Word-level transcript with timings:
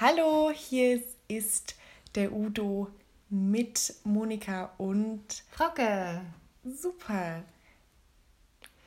Hallo, 0.00 0.52
hier 0.54 1.02
ist 1.26 1.74
der 2.14 2.32
Udo 2.32 2.86
mit 3.30 3.94
Monika 4.04 4.70
und 4.78 5.42
Frauke. 5.50 6.20
Super. 6.64 7.42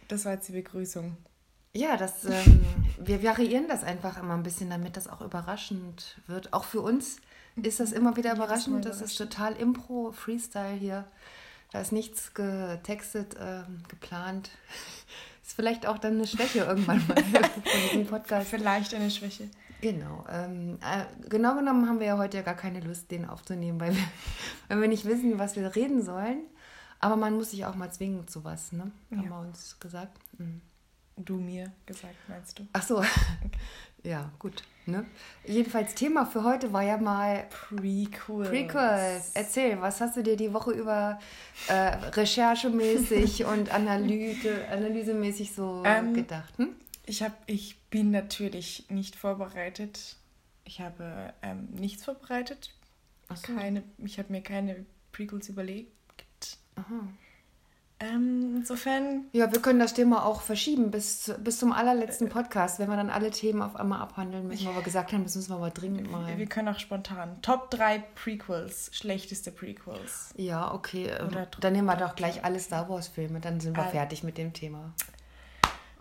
Das 0.08 0.24
war 0.24 0.36
jetzt 0.36 0.48
die 0.48 0.54
Begrüßung. 0.54 1.18
Ja, 1.74 1.98
das, 1.98 2.24
ähm, 2.24 2.66
wir 2.98 3.22
variieren 3.24 3.68
das 3.68 3.84
einfach 3.84 4.18
immer 4.24 4.36
ein 4.36 4.44
bisschen, 4.44 4.70
damit 4.70 4.96
das 4.96 5.10
auch 5.10 5.20
überraschend 5.20 6.18
wird. 6.28 6.54
Auch 6.54 6.64
für 6.64 6.80
uns 6.80 7.18
ist 7.62 7.82
das 7.82 7.92
immer 7.92 8.16
wieder 8.16 8.34
überraschend. 8.34 8.86
Das 8.86 9.02
ist 9.02 9.18
total 9.18 9.58
Impro, 9.58 10.14
Freestyle 10.14 10.78
hier. 10.78 11.06
Da 11.74 11.82
ist 11.82 11.92
nichts 11.92 12.34
getextet, 12.34 13.36
ähm, 13.38 13.84
geplant. 13.90 14.50
Ist 15.44 15.54
vielleicht 15.56 15.88
auch 15.88 15.98
dann 15.98 16.14
eine 16.14 16.28
Schwäche 16.28 16.60
irgendwann 16.60 17.06
mal 17.08 17.18
von 17.24 17.82
diesem 17.90 18.06
Podcast. 18.06 18.48
Vielleicht 18.48 18.94
eine 18.94 19.10
Schwäche. 19.10 19.50
Genau. 19.82 20.24
Ähm, 20.30 20.78
äh, 20.82 21.30
genau 21.30 21.56
genommen 21.56 21.88
haben 21.88 22.00
wir 22.00 22.08
ja 22.08 22.18
heute 22.18 22.38
ja 22.38 22.44
gar 22.44 22.56
keine 22.56 22.80
Lust, 22.80 23.12
den 23.12 23.26
aufzunehmen, 23.26 23.80
weil 23.80 23.96
wir, 23.96 24.04
weil 24.68 24.82
wir 24.82 24.88
nicht 24.88 25.06
wissen, 25.06 25.40
was 25.40 25.56
wir 25.56 25.76
reden 25.76 26.04
sollen. 26.04 26.42
Aber 27.00 27.16
man 27.16 27.36
muss 27.36 27.52
sich 27.52 27.66
auch 27.66 27.76
mal 27.76 27.92
zwingen 27.92 28.28
zu 28.28 28.44
was, 28.44 28.72
ne? 28.72 28.92
Haben 29.10 29.24
ja. 29.24 29.30
wir 29.30 29.40
uns 29.40 29.80
gesagt. 29.80 30.18
Mhm. 30.38 30.62
Du 31.18 31.36
mir 31.38 31.72
gesagt, 31.86 32.16
meinst 32.28 32.58
du? 32.58 32.68
Ach 32.74 32.84
so. 32.84 33.00
Okay. 33.00 33.08
Ja, 34.04 34.32
gut. 34.40 34.64
Ne? 34.88 35.06
Jedenfalls 35.46 35.94
Thema 35.94 36.26
für 36.26 36.44
heute 36.44 36.74
war 36.74 36.82
ja 36.82 36.98
mal 36.98 37.46
Prequels. 37.52 38.50
Prequels. 38.50 39.32
Erzähl, 39.36 39.80
was 39.80 40.02
hast 40.02 40.18
du 40.18 40.24
dir 40.24 40.36
die 40.36 40.52
Woche 40.54 40.72
über 40.72 41.20
äh, 41.68 41.74
recherchemäßig 41.74 43.46
und 43.46 43.72
Analyse, 43.72 44.68
analysemäßig 44.72 45.54
so 45.54 45.84
ähm, 45.86 46.16
gedacht? 46.16 46.58
Hm? 46.58 46.70
Ich, 47.12 47.22
hab, 47.22 47.34
ich 47.46 47.78
bin 47.90 48.10
natürlich 48.10 48.86
nicht 48.88 49.18
vorbereitet. 49.18 50.16
Ich 50.64 50.80
habe 50.80 51.34
ähm, 51.42 51.68
nichts 51.74 52.06
vorbereitet. 52.06 52.74
So. 53.28 53.54
Keine, 53.54 53.84
ich 53.98 54.18
habe 54.18 54.32
mir 54.32 54.42
keine 54.42 54.86
Prequels 55.12 55.50
überlegt. 55.50 55.92
Aha. 56.76 57.10
Ähm, 58.00 58.56
insofern. 58.56 59.26
Ja, 59.34 59.52
wir 59.52 59.62
können 59.62 59.80
das 59.80 59.94
Thema 59.94 60.26
auch 60.26 60.40
verschieben 60.40 60.90
bis, 60.90 61.34
bis 61.44 61.60
zum 61.60 61.74
allerletzten 61.74 62.30
Podcast, 62.30 62.80
wenn 62.80 62.88
wir 62.88 62.96
dann 62.96 63.10
alle 63.10 63.32
Themen 63.32 63.62
auf 63.62 63.76
einmal 63.76 64.00
abhandeln 64.00 64.48
müssen, 64.48 64.66
weil 64.68 64.76
wir 64.76 64.82
gesagt 64.82 65.12
haben, 65.12 65.26
das 65.26 65.36
müssen 65.36 65.50
wir 65.50 65.58
aber 65.58 65.70
dringend 65.70 66.10
mal. 66.10 66.38
Wir 66.38 66.46
können 66.46 66.70
auch 66.70 66.80
spontan. 66.80 67.42
Top 67.42 67.72
3 67.72 68.06
Prequels, 68.16 68.90
schlechteste 68.94 69.52
Prequels. 69.52 70.34
Ja, 70.38 70.74
okay. 70.74 71.08
Ähm, 71.08 71.28
Oder 71.28 71.48
dann 71.60 71.74
nehmen 71.74 71.88
wir 71.88 71.98
doch 71.98 72.16
gleich 72.16 72.46
alle 72.46 72.62
Star 72.62 72.88
Wars-Filme, 72.88 73.42
dann 73.42 73.60
sind 73.60 73.76
wir 73.76 73.84
All 73.84 73.92
fertig 73.92 74.24
mit 74.24 74.38
dem 74.38 74.54
Thema. 74.54 74.94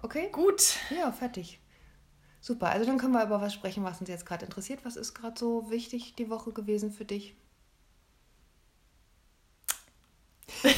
Okay? 0.02 0.28
Gut. 0.32 0.76
Ja, 0.90 1.12
fertig. 1.12 1.60
Super, 2.40 2.70
also 2.70 2.86
dann 2.86 2.96
können 2.96 3.12
wir 3.12 3.22
über 3.22 3.40
was 3.40 3.52
sprechen, 3.52 3.84
was 3.84 4.00
uns 4.00 4.08
jetzt 4.08 4.24
gerade 4.24 4.46
interessiert. 4.46 4.84
Was 4.84 4.96
ist 4.96 5.14
gerade 5.14 5.38
so 5.38 5.70
wichtig 5.70 6.14
die 6.16 6.30
Woche 6.30 6.52
gewesen 6.52 6.90
für 6.90 7.04
dich? 7.04 7.36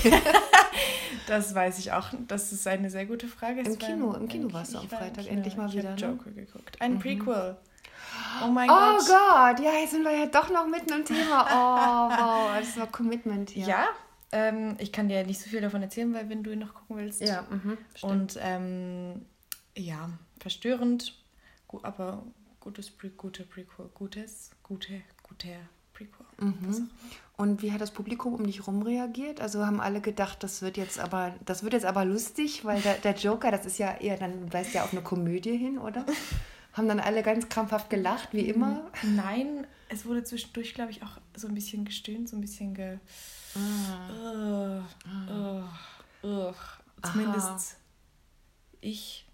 Das 1.28 1.54
weiß 1.54 1.78
ich 1.78 1.92
auch. 1.92 2.08
Das 2.26 2.52
ist 2.52 2.66
eine 2.66 2.90
sehr 2.90 3.06
gute 3.06 3.28
Frage. 3.28 3.60
Im 3.60 3.78
Kino, 3.78 4.12
im 4.14 4.28
Kino 4.28 4.52
warst 4.52 4.74
du 4.74 4.78
am 4.78 4.88
Freitag 4.88 5.28
endlich 5.28 5.56
mal 5.56 5.72
wieder. 5.72 5.94
Ich 5.94 6.02
habe 6.02 6.14
Joker 6.14 6.30
ne? 6.30 6.44
geguckt. 6.44 6.80
Ein 6.80 6.94
mhm. 6.94 6.98
Prequel. 6.98 7.56
Oh 8.44 8.48
mein 8.48 8.68
oh 8.68 8.72
Gott. 8.72 9.00
Oh 9.00 9.06
Gott, 9.06 9.60
ja, 9.60 9.72
jetzt 9.80 9.92
sind 9.92 10.04
wir 10.04 10.10
ja 10.10 10.26
doch 10.26 10.50
noch 10.50 10.66
mitten 10.66 10.92
im 10.92 11.04
Thema. 11.04 11.46
Oh, 11.48 12.10
wow, 12.10 12.58
das 12.58 12.76
war 12.76 12.86
Commitment. 12.88 13.54
Ja, 13.54 13.66
ja 13.66 13.88
ähm, 14.32 14.76
ich 14.78 14.92
kann 14.92 15.08
dir 15.08 15.24
nicht 15.24 15.40
so 15.40 15.48
viel 15.48 15.60
davon 15.60 15.82
erzählen, 15.82 16.12
weil 16.14 16.28
wenn 16.28 16.42
du 16.42 16.52
ihn 16.52 16.58
noch 16.58 16.74
gucken 16.74 16.96
willst. 16.96 17.20
Ja, 17.20 17.46
mhm, 17.50 17.78
Und 18.00 18.38
ähm, 18.40 19.26
ja, 19.76 20.10
verstörend, 20.40 21.14
aber 21.82 22.24
gutes 22.60 22.90
Pre 22.90 23.10
gute 23.10 23.44
Prequel, 23.44 23.88
gutes, 23.94 24.50
gute, 24.62 25.02
guter 25.22 25.48
Prequel. 25.92 26.26
Mhm. 26.38 26.90
Und 27.36 27.62
wie 27.62 27.72
hat 27.72 27.80
das 27.80 27.90
Publikum 27.90 28.34
um 28.34 28.44
dich 28.46 28.60
herum 28.60 28.82
reagiert? 28.82 29.40
Also 29.40 29.66
haben 29.66 29.80
alle 29.80 30.00
gedacht, 30.00 30.42
das 30.42 30.62
wird 30.62 30.76
jetzt 30.76 30.98
aber, 30.98 31.34
das 31.44 31.62
wird 31.62 31.72
jetzt 31.72 31.86
aber 31.86 32.04
lustig, 32.04 32.64
weil 32.64 32.80
der, 32.80 32.94
der 32.94 33.14
Joker, 33.14 33.50
das 33.50 33.66
ist 33.66 33.78
ja 33.78 33.94
eher, 33.94 34.16
dann 34.16 34.52
weist 34.52 34.74
ja 34.74 34.84
auf 34.84 34.92
eine 34.92 35.02
Komödie 35.02 35.56
hin, 35.56 35.78
oder? 35.78 36.06
haben 36.72 36.88
dann 36.88 37.00
alle 37.00 37.22
ganz 37.22 37.48
krampfhaft 37.48 37.90
gelacht, 37.90 38.30
wie 38.32 38.48
immer? 38.48 38.90
Nein, 39.02 39.66
es 39.92 40.06
wurde 40.06 40.24
zwischendurch, 40.24 40.74
glaube 40.74 40.90
ich, 40.90 41.02
auch 41.02 41.18
so 41.36 41.48
ein 41.48 41.54
bisschen 41.54 41.84
gestöhnt, 41.84 42.28
so 42.28 42.36
ein 42.36 42.40
bisschen 42.40 42.74
ge. 42.74 42.98
Ah. 43.54 44.82
Uh, 45.30 46.24
uh, 46.24 46.26
uh. 46.26 46.54
Zumindest 47.02 47.46
Aha. 47.46 47.76
ich. 48.80 49.26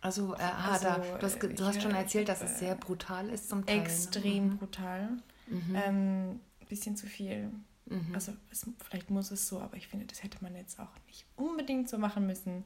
Also, 0.00 0.34
äh, 0.34 0.42
also 0.42 0.84
da, 0.84 0.98
du 0.98 1.22
hast, 1.22 1.42
du 1.42 1.64
hast 1.64 1.82
schon 1.82 1.94
erzählt, 1.94 2.28
dass 2.28 2.42
es 2.42 2.58
sehr 2.58 2.74
brutal 2.74 3.30
ist 3.30 3.48
zum 3.48 3.64
Teil. 3.64 3.78
Ne? 3.78 3.82
Extrem 3.82 4.48
ne? 4.50 4.54
brutal. 4.56 5.08
Mhm. 5.46 5.74
Ähm, 5.74 6.40
bisschen 6.68 6.96
zu 6.96 7.06
viel. 7.06 7.50
Mhm. 7.86 8.14
Also 8.14 8.32
es, 8.50 8.66
vielleicht 8.84 9.10
muss 9.10 9.30
es 9.30 9.48
so, 9.48 9.60
aber 9.60 9.76
ich 9.76 9.88
finde, 9.88 10.06
das 10.06 10.22
hätte 10.22 10.38
man 10.42 10.54
jetzt 10.54 10.78
auch 10.78 10.92
nicht 11.06 11.24
unbedingt 11.36 11.88
so 11.88 11.98
machen 11.98 12.26
müssen. 12.26 12.64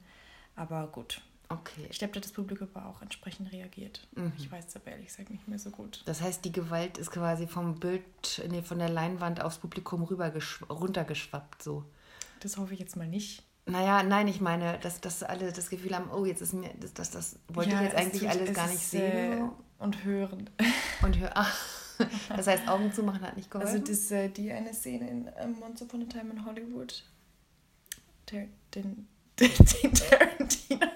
Aber 0.57 0.89
gut. 0.89 1.23
Okay. 1.51 1.87
Ich 1.89 1.99
glaube, 1.99 2.21
das 2.21 2.33
Publikum 2.33 2.69
war 2.75 2.87
auch 2.87 3.01
entsprechend 3.01 3.51
reagiert. 3.53 4.07
Mhm. 4.15 4.33
Ich 4.37 4.51
weiß 4.51 4.67
es 4.67 4.77
aber 4.77 4.89
ehrlich 4.89 5.07
gesagt 5.07 5.31
nicht 5.31 5.49
mehr 5.49 5.59
so 5.59 5.71
gut. 5.71 6.03
Das 6.05 6.21
heißt, 6.21 6.45
die 6.45 6.53
Gewalt 6.53 6.99
ist 6.99 7.11
quasi 7.11 7.47
vom 7.47 7.81
Bild, 7.81 8.03
nee, 8.51 8.63
von 8.63 8.79
der 8.79 8.91
Leinwand 8.91 9.41
aufs 9.41 9.59
Publikum 9.59 10.03
rüber 10.03 10.31
runtergeschwappt 10.69 11.63
so. 11.63 11.85
Das 12.41 12.59
hoffe 12.59 12.75
ich 12.75 12.81
jetzt 12.81 12.97
mal 12.97 13.09
nicht. 13.09 13.43
Naja, 13.65 14.03
nein, 14.03 14.29
ich 14.29 14.41
meine, 14.41 14.79
dass, 14.79 15.01
dass 15.01 15.23
alle 15.23 15.53
das 15.53 15.71
Gefühl 15.71 15.95
haben, 15.95 16.11
oh, 16.11 16.25
jetzt 16.25 16.41
ist 16.43 16.53
mir, 16.55 16.71
das, 16.81 16.93
das, 16.95 17.11
das 17.11 17.39
wollte 17.49 17.71
ja, 17.71 17.79
ich 17.79 17.83
jetzt 17.85 17.97
eigentlich 17.97 18.23
tut, 18.23 18.31
alles 18.31 18.55
gar 18.55 18.69
nicht 18.69 18.87
sehen. 18.87 19.39
Äh, 19.39 19.83
und 19.83 20.05
hören. 20.05 20.51
Und 21.03 21.19
hören. 21.19 21.33
Ach. 21.35 21.59
Das 22.29 22.47
heißt, 22.47 22.69
Augen 22.69 22.93
zu 22.93 23.03
machen 23.03 23.23
hat 23.23 23.37
nicht 23.37 23.51
geholfen. 23.51 23.73
Also 23.73 23.85
das, 23.85 24.11
äh, 24.11 24.29
die 24.29 24.53
eine 24.53 24.73
Szene 24.73 25.09
in 25.11 25.31
ähm, 25.39 25.57
Once 25.63 25.83
Upon 25.83 26.03
a 26.03 26.05
Time 26.05 26.31
in 26.31 26.45
Hollywood, 26.45 27.05
der, 28.31 28.47
den, 28.75 29.09
den, 29.41 29.51
den 29.51 29.95
Tarantino 29.95 30.87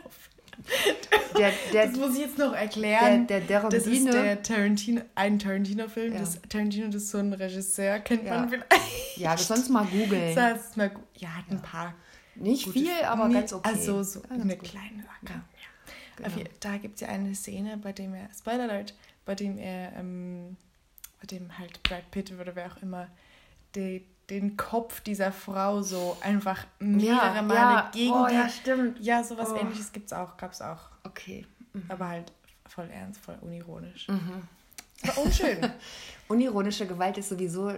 der, 1.39 1.53
der, 1.73 1.87
das 1.89 1.97
muss 1.97 2.15
ich 2.15 2.21
jetzt 2.21 2.39
noch 2.39 2.53
erklären. 2.53 3.27
Der, 3.27 3.41
der 3.41 3.69
das 3.69 3.87
ist 3.87 4.07
der 4.07 4.43
Tarantino, 4.43 5.03
ein 5.15 5.39
Tarantino-Film. 5.39 6.15
Ja. 6.15 6.23
Tarantino 6.49 6.87
das 6.87 7.03
ist 7.03 7.11
so 7.11 7.19
ein 7.19 7.33
Regisseur, 7.33 7.99
kennt 8.01 8.25
ja. 8.25 8.41
man 8.41 8.49
vielleicht. 8.49 8.73
Ja, 9.17 9.35
du 9.35 9.43
sonst 9.43 9.69
mal 9.69 9.85
googeln. 9.87 10.35
Das 10.35 10.77
mal, 10.77 10.91
ja, 11.17 11.29
hat 11.29 11.45
ein 11.51 11.61
paar. 11.63 11.95
Nicht 12.35 12.69
viel, 12.69 12.91
aber 13.05 13.29
nee, 13.29 13.35
ganz 13.35 13.53
okay. 13.53 13.69
Also 13.69 14.03
so 14.03 14.21
ganz 14.21 14.43
eine 14.43 14.57
gut. 14.57 14.69
kleine 14.69 15.03
Sache. 15.03 15.43
Ja. 16.19 16.29
Genau. 16.29 16.51
Da 16.61 16.77
gibt 16.77 16.97
es 16.97 17.01
ja 17.03 17.09
eine 17.09 17.35
Szene, 17.35 17.77
bei 17.77 17.93
dem 17.93 18.15
er, 18.15 18.29
Spoiler 18.37 18.65
Alert, 18.65 18.95
bei 19.25 19.35
dem 19.35 19.59
er 19.59 19.93
ähm, 19.97 20.57
bei 21.23 21.27
dem 21.27 21.57
halt 21.57 21.83
Brad 21.85 22.11
Pitt 22.11 22.33
oder 22.33 22.55
wer 22.57 22.67
auch 22.73 22.83
immer 22.83 23.09
die, 23.75 24.05
den 24.31 24.57
Kopf 24.57 25.01
dieser 25.01 25.33
Frau 25.33 25.83
so 25.83 26.17
einfach 26.21 26.65
mehrere 26.79 27.37
ja, 27.37 27.43
Male 27.43 27.59
ja. 27.59 27.91
gegen 27.93 28.13
oh, 28.13 28.27
die, 28.29 28.35
ja 28.35 28.49
stimmt 28.49 29.01
ja 29.01 29.25
sowas 29.25 29.51
oh. 29.51 29.57
ähnliches 29.57 29.93
gibt's 29.93 30.13
auch 30.13 30.37
gab's 30.37 30.61
auch 30.63 30.91
okay 31.05 31.47
mhm. 31.73 31.85
aber 31.89 32.09
halt 32.09 32.33
voll 32.67 32.89
ernst 32.91 33.21
voll 33.21 33.37
unironisch 33.41 34.09
mhm. 34.09 34.43
war 35.03 35.19
unschön 35.19 35.59
unironische 36.29 36.87
Gewalt 36.87 37.19
ist 37.19 37.29
sowieso 37.29 37.73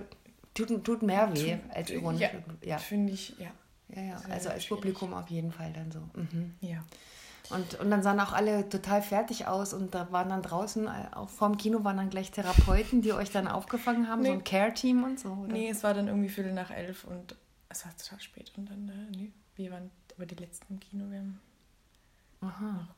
tut, 0.54 0.84
tut 0.84 1.02
mehr 1.02 1.34
weh 1.34 1.56
tut, 1.56 1.76
als 1.76 1.90
ironische 1.90 2.42
ja, 2.62 2.68
ja. 2.68 2.78
finde 2.78 3.12
ich 3.12 3.34
ja 3.38 3.50
ja 3.88 4.02
ja 4.02 4.22
also 4.28 4.50
als 4.50 4.66
Publikum 4.66 5.14
auf 5.14 5.28
jeden 5.28 5.50
Fall 5.50 5.72
dann 5.72 5.90
so 5.90 6.00
mhm. 6.14 6.54
ja 6.60 6.84
und, 7.50 7.78
und 7.80 7.90
dann 7.90 8.02
sahen 8.02 8.20
auch 8.20 8.32
alle 8.32 8.68
total 8.68 9.02
fertig 9.02 9.46
aus 9.46 9.74
und 9.74 9.94
da 9.94 10.10
waren 10.12 10.30
dann 10.30 10.42
draußen, 10.42 10.86
äh, 10.86 11.14
auch 11.14 11.28
vorm 11.28 11.56
Kino 11.58 11.84
waren 11.84 11.96
dann 11.96 12.10
gleich 12.10 12.30
Therapeuten, 12.30 13.02
die 13.02 13.12
euch 13.12 13.30
dann 13.30 13.48
aufgefangen 13.48 14.08
haben, 14.08 14.22
nee. 14.22 14.28
so 14.28 14.32
ein 14.32 14.44
Care-Team 14.44 15.04
und 15.04 15.20
so, 15.20 15.30
oder? 15.32 15.52
Nee, 15.52 15.68
es 15.68 15.82
war 15.82 15.94
dann 15.94 16.08
irgendwie 16.08 16.28
Viertel 16.28 16.52
nach 16.52 16.70
elf 16.70 17.04
und 17.04 17.36
es 17.68 17.84
war 17.84 17.96
total 17.96 18.20
spät 18.20 18.52
und 18.56 18.70
dann, 18.70 18.88
äh, 18.88 19.16
nee, 19.16 19.32
wir 19.56 19.70
waren 19.72 19.90
aber 20.16 20.26
die 20.26 20.36
letzten 20.36 20.74
im 20.74 20.80
Kino, 20.80 21.10
wir 21.10 21.18
haben 21.18 21.40
Aha. 22.40 22.88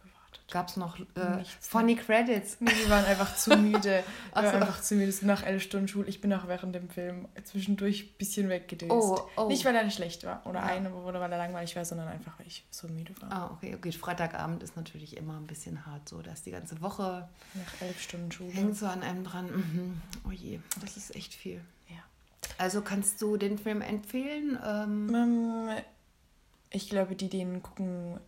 Gab 0.50 0.68
es 0.68 0.76
noch 0.76 0.98
äh, 0.98 1.44
Funny 1.60 1.96
Credits? 1.96 2.58
Nee, 2.60 2.70
wir 2.70 2.90
waren 2.90 3.04
einfach 3.04 3.34
zu 3.36 3.56
müde. 3.56 4.04
Wir 4.34 4.42
waren 4.42 4.62
einfach 4.62 4.80
zu 4.80 4.94
müde. 4.94 5.12
Nach 5.22 5.42
elf 5.42 5.62
Stunden 5.62 5.88
Schule. 5.88 6.06
Ich 6.06 6.20
bin 6.20 6.32
auch 6.32 6.46
während 6.46 6.74
dem 6.74 6.88
Film 6.88 7.26
zwischendurch 7.44 8.04
ein 8.04 8.18
bisschen 8.18 8.48
weggedöst. 8.48 8.92
Oh, 8.92 9.28
oh. 9.36 9.48
Nicht, 9.48 9.64
weil 9.64 9.74
er 9.74 9.90
schlecht 9.90 10.24
war 10.24 10.46
oder 10.46 10.60
ja. 10.60 10.66
eine, 10.66 10.94
oder 10.94 11.20
weil 11.20 11.32
er 11.32 11.38
langweilig 11.38 11.74
war, 11.74 11.84
sondern 11.84 12.08
einfach, 12.08 12.38
weil 12.38 12.46
ich 12.46 12.64
so 12.70 12.86
müde 12.88 13.12
war. 13.20 13.32
Ah, 13.32 13.50
okay, 13.52 13.74
okay. 13.74 13.90
Freitagabend 13.92 14.62
ist 14.62 14.76
natürlich 14.76 15.16
immer 15.16 15.36
ein 15.36 15.46
bisschen 15.46 15.84
hart 15.84 16.08
so. 16.08 16.22
Da 16.22 16.32
ist 16.32 16.46
die 16.46 16.52
ganze 16.52 16.80
Woche. 16.80 17.28
Nach 17.54 17.82
elf 17.82 18.00
Stunden 18.00 18.30
Schule. 18.30 18.52
Hängt 18.52 18.76
so 18.76 18.86
an 18.86 19.02
einem 19.02 19.24
dran. 19.24 19.46
Mhm. 19.46 20.00
Oh 20.28 20.32
je, 20.32 20.60
das 20.80 20.90
okay. 20.90 20.92
ist 20.96 21.16
echt 21.16 21.34
viel. 21.34 21.60
Ja. 21.88 21.96
Also 22.58 22.82
kannst 22.82 23.20
du 23.20 23.36
den 23.36 23.58
Film 23.58 23.80
empfehlen? 23.80 24.58
Ähm, 24.64 25.14
ähm 25.14 25.68
ich 26.70 26.88
glaube, 26.90 27.16
die 27.16 27.28
den 27.28 27.62
gucken 27.62 28.20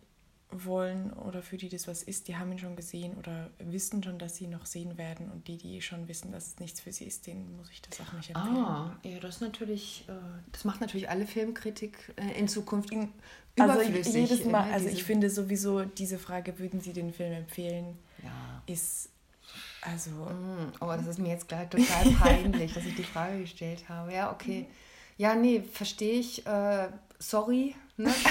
wollen 0.51 1.13
oder 1.13 1.43
für 1.43 1.57
die 1.57 1.69
das 1.69 1.87
was 1.87 2.01
ist, 2.01 2.27
die 2.27 2.35
haben 2.35 2.51
ihn 2.51 2.59
schon 2.59 2.75
gesehen 2.75 3.15
oder 3.17 3.51
wissen 3.59 4.01
schon, 4.01 4.17
dass 4.17 4.37
sie 4.37 4.45
ihn 4.45 4.49
noch 4.49 4.65
sehen 4.65 4.97
werden 4.97 5.29
und 5.29 5.47
die, 5.47 5.57
die 5.57 5.81
schon 5.81 6.07
wissen, 6.07 6.31
dass 6.31 6.47
es 6.47 6.59
nichts 6.59 6.81
für 6.81 6.91
sie 6.91 7.05
ist, 7.05 7.27
denen 7.27 7.55
muss 7.55 7.69
ich 7.69 7.81
das 7.81 8.01
auch 8.01 8.11
nicht 8.13 8.29
empfehlen. 8.29 8.57
Ah, 8.57 8.97
ja, 9.03 9.19
das 9.19 9.35
ist 9.35 9.41
natürlich, 9.41 10.05
äh, 10.07 10.13
das 10.51 10.65
macht 10.65 10.81
natürlich 10.81 11.09
alle 11.09 11.27
Filmkritik 11.27 12.13
äh, 12.15 12.39
in 12.39 12.47
Zukunft 12.47 12.91
in, 12.91 13.09
also 13.59 13.81
jedes 13.81 14.45
Mal, 14.45 14.71
also 14.71 14.87
ich 14.87 15.03
finde 15.03 15.29
sowieso 15.29 15.83
diese 15.83 16.17
Frage, 16.17 16.57
würden 16.57 16.81
Sie 16.81 16.93
den 16.93 17.13
Film 17.13 17.33
empfehlen, 17.33 17.97
ja. 18.23 18.63
ist 18.65 19.09
Also. 19.81 20.11
Mm, 20.11 20.73
oh, 20.79 20.87
das 20.87 21.05
ist 21.05 21.19
mir 21.19 21.29
jetzt 21.29 21.47
gleich 21.47 21.69
total 21.69 22.11
peinlich, 22.19 22.73
dass 22.73 22.85
ich 22.85 22.95
die 22.95 23.03
Frage 23.03 23.41
gestellt 23.41 23.87
habe. 23.87 24.13
Ja, 24.13 24.31
okay. 24.31 24.65
Ja, 25.17 25.35
nee, 25.35 25.61
verstehe 25.61 26.19
ich. 26.19 26.45
Äh, 26.47 26.87
sorry. 27.19 27.75
Ne? 27.97 28.13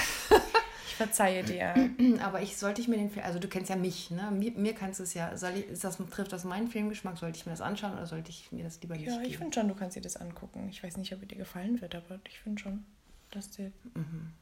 verzeihe 0.98 1.42
dir. 1.42 1.74
Aber 2.22 2.42
ich 2.42 2.58
sollte 2.58 2.82
ich 2.82 2.88
mir 2.88 2.98
den 2.98 3.10
Film, 3.10 3.24
also 3.24 3.38
du 3.38 3.48
kennst 3.48 3.70
ja 3.70 3.76
mich, 3.76 4.10
ne? 4.10 4.30
Mir, 4.30 4.52
mir 4.52 4.74
kannst 4.74 5.00
du 5.00 5.04
es 5.04 5.14
ja, 5.14 5.36
soll 5.36 5.52
ich, 5.56 5.66
ist 5.68 5.84
das, 5.84 5.96
trifft 6.10 6.32
das 6.32 6.44
meinen 6.44 6.68
Filmgeschmack? 6.68 7.16
Sollte 7.16 7.38
ich 7.38 7.46
mir 7.46 7.52
das 7.52 7.62
anschauen 7.62 7.94
oder 7.94 8.06
sollte 8.06 8.30
ich 8.30 8.52
mir 8.52 8.64
das 8.64 8.80
lieber 8.82 8.96
nicht 8.96 9.06
Ja, 9.06 9.20
ich 9.22 9.38
finde 9.38 9.54
schon, 9.54 9.68
du 9.68 9.74
kannst 9.74 9.96
dir 9.96 10.02
das 10.02 10.16
angucken. 10.16 10.68
Ich 10.68 10.82
weiß 10.82 10.98
nicht, 10.98 11.14
ob 11.14 11.26
dir 11.26 11.36
gefallen 11.36 11.80
wird, 11.80 11.94
aber 11.94 12.20
ich 12.28 12.38
finde 12.40 12.60
schon, 12.60 12.84
dass 13.30 13.50
dir, 13.50 13.72
mhm. 13.94 14.32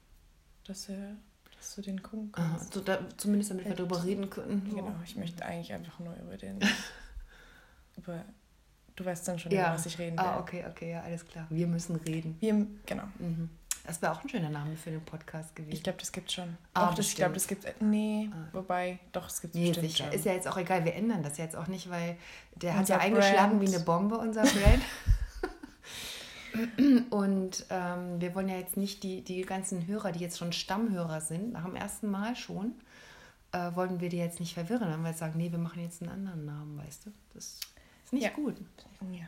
dass 0.65 0.89
er 0.89 1.17
dass 1.57 1.75
du 1.75 1.83
den 1.83 2.03
gucken 2.03 2.33
kannst. 2.33 2.67
Aha, 2.67 2.73
so 2.73 2.81
da, 2.81 2.99
zumindest 3.17 3.51
damit 3.51 3.65
Vielleicht. 3.65 3.79
wir 3.79 3.87
darüber 3.87 4.05
reden 4.05 4.31
können. 4.31 4.67
So. 4.69 4.77
Genau, 4.77 4.95
ich 5.05 5.17
möchte 5.17 5.45
eigentlich 5.45 5.73
einfach 5.73 5.99
nur 5.99 6.15
über 6.17 6.37
den. 6.37 6.59
über, 7.97 8.25
du 8.95 9.05
weißt 9.05 9.27
dann 9.27 9.39
schon, 9.39 9.53
ja. 9.53 9.69
über 9.69 9.75
was 9.75 9.87
ich 9.87 9.99
reden 9.99 10.19
ah, 10.19 10.23
will. 10.23 10.31
Ah, 10.31 10.41
okay, 10.41 10.65
okay, 10.69 10.91
ja, 10.91 11.01
alles 11.01 11.25
klar. 11.25 11.47
Wir 11.51 11.67
müssen 11.67 11.97
reden. 11.97 12.37
Wir, 12.41 12.67
genau. 12.85 13.05
Mhm. 13.19 13.51
Das 13.87 14.03
wäre 14.03 14.13
auch 14.13 14.23
ein 14.23 14.29
schöner 14.29 14.51
Name 14.51 14.77
für 14.77 14.91
den 14.91 15.05
Podcast 15.05 15.55
gewesen. 15.55 15.73
Ich 15.73 15.83
glaube, 15.83 15.99
das 16.01 16.11
gibt 16.11 16.33
schon. 16.33 16.57
Ah, 16.75 16.89
auch 16.89 16.95
das, 16.95 17.07
ich 17.07 17.17
glaube, 17.17 17.35
das 17.35 17.47
gibt 17.47 17.65
Nee, 17.81 18.29
ah. 18.33 18.49
wobei, 18.53 18.99
doch, 19.13 19.29
es 19.29 19.41
gibt 19.41 19.55
nee, 19.55 19.69
bestimmt 19.69 19.91
sicher. 19.91 20.05
Schon. 20.05 20.13
Ist 20.13 20.25
ja 20.25 20.33
jetzt 20.33 20.49
auch 20.49 20.57
egal, 20.57 20.85
wir 20.85 20.95
ändern 20.95 21.23
das 21.23 21.39
jetzt 21.39 21.55
auch 21.55 21.69
nicht, 21.69 21.89
weil 21.89 22.17
der 22.57 22.77
unser 22.77 22.81
hat 22.81 22.89
ja 22.89 22.99
eingeschlagen 22.99 23.61
wie 23.61 23.69
eine 23.69 23.81
Bombe, 23.81 24.19
unser 24.19 24.43
Brand. 24.43 24.83
Und 27.11 27.67
ähm, 27.71 28.21
wir 28.21 28.35
wollen 28.35 28.49
ja 28.49 28.57
jetzt 28.57 28.77
nicht 28.77 29.03
die, 29.03 29.23
die 29.23 29.43
ganzen 29.43 29.87
Hörer, 29.87 30.11
die 30.13 30.21
jetzt 30.21 30.39
schon 30.39 30.53
Stammhörer 30.53 31.21
sind, 31.21 31.53
nach 31.53 31.65
dem 31.65 31.77
ersten 31.77 32.11
Mal 32.11 32.35
schon, 32.35 32.73
äh, 33.53 33.75
wollen 33.75 34.01
wir 34.01 34.09
die 34.09 34.17
jetzt 34.17 34.41
nicht 34.41 34.55
verwirren, 34.55 34.91
wenn 34.91 35.03
wir 35.03 35.11
jetzt 35.11 35.19
sagen, 35.19 35.35
nee, 35.37 35.53
wir 35.53 35.59
machen 35.59 35.83
jetzt 35.83 36.03
einen 36.03 36.11
anderen 36.11 36.45
Namen, 36.45 36.79
weißt 36.79 37.07
du? 37.07 37.13
Das 37.35 37.61
ist 38.05 38.13
nicht 38.13 38.25
ja. 38.25 38.31
gut. 38.31 38.57
Ja. 39.13 39.27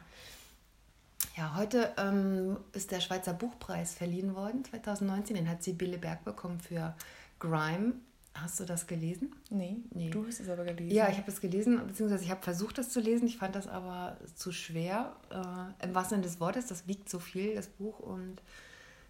Ja, 1.39 1.55
heute 1.55 1.95
ähm, 1.99 2.57
ist 2.73 2.91
der 2.91 2.99
Schweizer 2.99 3.33
Buchpreis 3.33 3.95
verliehen 3.95 4.35
worden, 4.35 4.65
2019. 4.65 5.37
Den 5.37 5.49
hat 5.49 5.63
Sibylle 5.63 5.97
Berg 5.97 6.25
bekommen 6.25 6.59
für 6.59 6.97
Grime. 7.39 7.93
Hast 8.35 8.59
du 8.59 8.65
das 8.65 8.89
gelesen? 8.89 9.37
Nee, 9.49 9.77
nee. 9.95 10.11
du 10.11 10.27
hast 10.27 10.41
es 10.41 10.49
aber 10.49 10.65
gelesen. 10.65 10.91
Ja, 10.91 11.09
ich 11.09 11.17
habe 11.17 11.31
es 11.31 11.41
gelesen, 11.41 11.81
beziehungsweise 11.87 12.25
ich 12.25 12.31
habe 12.33 12.43
versucht, 12.43 12.79
das 12.79 12.91
zu 12.91 12.99
lesen. 12.99 13.29
Ich 13.29 13.39
fand 13.39 13.55
das 13.55 13.69
aber 13.69 14.17
zu 14.35 14.51
schwer. 14.51 15.15
Äh, 15.31 15.87
Im 15.87 15.95
wahrsten 15.95 16.17
Sinne 16.17 16.23
des 16.23 16.41
Wortes, 16.41 16.67
das 16.67 16.89
wiegt 16.89 17.09
so 17.09 17.21
viel, 17.21 17.55
das 17.55 17.69
Buch. 17.69 18.01
Und 18.01 18.43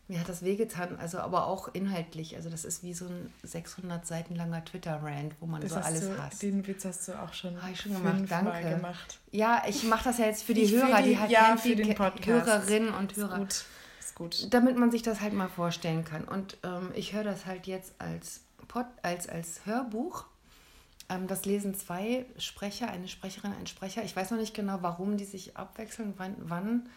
mir 0.08 0.20
hat 0.20 0.28
das 0.28 0.42
wehgetan, 0.42 0.96
also 0.98 1.18
aber 1.18 1.46
auch 1.46 1.68
inhaltlich. 1.74 2.34
Also 2.34 2.48
das 2.48 2.64
ist 2.64 2.82
wie 2.82 2.94
so 2.94 3.04
ein 3.04 3.30
600 3.42 4.06
Seiten 4.06 4.34
langer 4.34 4.64
Twitter-Rant, 4.64 5.34
wo 5.38 5.46
man 5.46 5.60
das 5.60 5.72
so 5.72 5.76
alles 5.76 6.00
du, 6.00 6.18
hasst. 6.18 6.42
Den 6.42 6.66
Witz 6.66 6.86
hast 6.86 7.06
du 7.08 7.12
auch 7.12 7.34
schon, 7.34 7.60
Habe 7.60 7.72
ich 7.72 7.80
schon 7.80 7.92
gemacht, 7.92 8.24
danke. 8.28 8.70
Gemacht. 8.70 9.18
Ja, 9.32 9.62
ich 9.68 9.84
mache 9.84 10.04
das 10.04 10.16
ja 10.18 10.24
jetzt 10.24 10.44
für 10.44 10.54
die 10.54 10.62
ich 10.62 10.72
Hörer, 10.72 11.02
die, 11.02 11.10
die 11.10 11.18
halt 11.18 11.30
ja, 11.30 11.56
für 11.58 11.76
den 11.76 11.94
Podcast. 11.94 12.26
Hörerinnen 12.26 12.94
und 12.94 13.16
Hörer. 13.16 13.32
Ist 13.32 13.38
gut. 13.38 13.64
Ist 14.00 14.14
gut. 14.14 14.54
Damit 14.54 14.78
man 14.78 14.90
sich 14.90 15.02
das 15.02 15.20
halt 15.20 15.34
mal 15.34 15.50
vorstellen 15.50 16.04
kann. 16.04 16.24
Und 16.24 16.56
ähm, 16.62 16.90
ich 16.94 17.12
höre 17.12 17.24
das 17.24 17.44
halt 17.44 17.66
jetzt 17.66 17.92
als 17.98 18.40
Pod, 18.66 18.86
als, 19.02 19.28
als 19.28 19.66
Hörbuch. 19.66 20.24
Ähm, 21.10 21.26
das 21.26 21.44
lesen 21.44 21.74
zwei 21.74 22.24
Sprecher, 22.38 22.88
eine 22.88 23.08
Sprecherin, 23.08 23.52
ein 23.52 23.66
Sprecher. 23.66 24.04
Ich 24.04 24.16
weiß 24.16 24.30
noch 24.30 24.38
nicht 24.38 24.54
genau, 24.54 24.78
warum 24.80 25.18
die 25.18 25.26
sich 25.26 25.58
abwechseln, 25.58 26.14
wann, 26.16 26.34
wann 26.38 26.88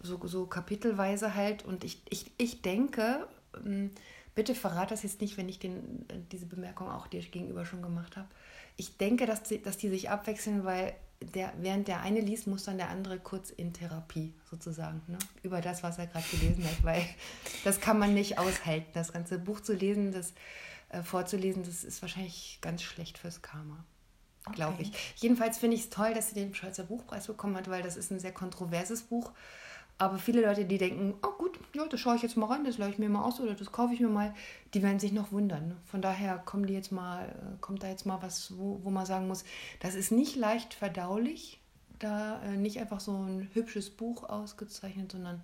so, 0.00 0.20
so 0.26 0.46
kapitelweise 0.46 1.34
halt. 1.34 1.64
Und 1.64 1.84
ich, 1.84 2.02
ich, 2.08 2.30
ich 2.38 2.62
denke, 2.62 3.26
ähm, 3.64 3.90
bitte 4.34 4.54
verrat 4.54 4.90
das 4.90 5.02
jetzt 5.02 5.20
nicht, 5.20 5.36
wenn 5.36 5.48
ich 5.48 5.58
den, 5.58 6.06
diese 6.32 6.46
Bemerkung 6.46 6.88
auch 6.90 7.06
dir 7.06 7.20
gegenüber 7.20 7.64
schon 7.64 7.82
gemacht 7.82 8.16
habe. 8.16 8.28
Ich 8.76 8.96
denke, 8.96 9.26
dass 9.26 9.42
die, 9.42 9.62
dass 9.62 9.76
die 9.76 9.88
sich 9.88 10.10
abwechseln, 10.10 10.64
weil 10.64 10.94
der, 11.20 11.52
während 11.58 11.88
der 11.88 12.00
eine 12.00 12.20
liest, 12.20 12.46
muss 12.46 12.64
dann 12.64 12.76
der 12.76 12.90
andere 12.90 13.18
kurz 13.18 13.50
in 13.50 13.72
Therapie 13.72 14.34
sozusagen, 14.50 15.00
ne? 15.06 15.18
über 15.42 15.60
das, 15.60 15.82
was 15.82 15.98
er 15.98 16.06
gerade 16.06 16.26
gelesen 16.30 16.64
hat, 16.64 16.82
weil 16.82 17.04
das 17.64 17.80
kann 17.80 17.98
man 17.98 18.14
nicht 18.14 18.38
aushalten. 18.38 18.90
Das 18.94 19.12
ganze 19.12 19.38
Buch 19.38 19.60
zu 19.60 19.74
lesen, 19.74 20.12
das 20.12 20.34
äh, 20.90 21.02
vorzulesen, 21.02 21.62
das 21.62 21.84
ist 21.84 22.02
wahrscheinlich 22.02 22.58
ganz 22.60 22.82
schlecht 22.82 23.18
fürs 23.18 23.42
Karma. 23.42 23.84
Okay. 24.46 24.56
Glaube 24.56 24.82
ich. 24.82 24.92
Jedenfalls 25.16 25.58
finde 25.58 25.76
ich 25.76 25.84
es 25.84 25.90
toll, 25.90 26.12
dass 26.12 26.28
sie 26.28 26.34
den 26.34 26.54
Schweizer 26.54 26.84
Buchpreis 26.84 27.26
bekommen 27.26 27.56
hat, 27.56 27.70
weil 27.70 27.82
das 27.82 27.96
ist 27.96 28.10
ein 28.10 28.20
sehr 28.20 28.32
kontroverses 28.32 29.02
Buch. 29.02 29.32
Aber 29.96 30.18
viele 30.18 30.42
Leute, 30.42 30.64
die 30.64 30.78
denken, 30.78 31.14
oh 31.22 31.32
gut, 31.38 31.58
ja, 31.72 31.86
das 31.86 32.00
schaue 32.00 32.16
ich 32.16 32.22
jetzt 32.22 32.36
mal 32.36 32.46
rein, 32.46 32.64
das 32.64 32.78
lasse 32.78 32.92
ich 32.92 32.98
mir 32.98 33.08
mal 33.08 33.22
aus 33.22 33.38
oder 33.38 33.54
das 33.54 33.70
kaufe 33.70 33.94
ich 33.94 34.00
mir 34.00 34.08
mal, 34.08 34.34
die 34.74 34.82
werden 34.82 34.98
sich 34.98 35.12
noch 35.12 35.30
wundern. 35.30 35.76
Von 35.84 36.02
daher 36.02 36.38
kommen 36.38 36.66
die 36.66 36.74
jetzt 36.74 36.90
mal, 36.90 37.28
äh, 37.28 37.60
kommt 37.60 37.82
da 37.82 37.88
jetzt 37.88 38.04
mal 38.04 38.20
was, 38.20 38.58
wo, 38.58 38.80
wo 38.82 38.90
man 38.90 39.06
sagen 39.06 39.28
muss, 39.28 39.44
das 39.80 39.94
ist 39.94 40.10
nicht 40.10 40.34
leicht 40.34 40.74
verdaulich, 40.74 41.60
da 42.00 42.42
äh, 42.42 42.56
nicht 42.56 42.80
einfach 42.80 42.98
so 42.98 43.12
ein 43.12 43.48
hübsches 43.54 43.88
Buch 43.88 44.28
ausgezeichnet, 44.28 45.12
sondern 45.12 45.42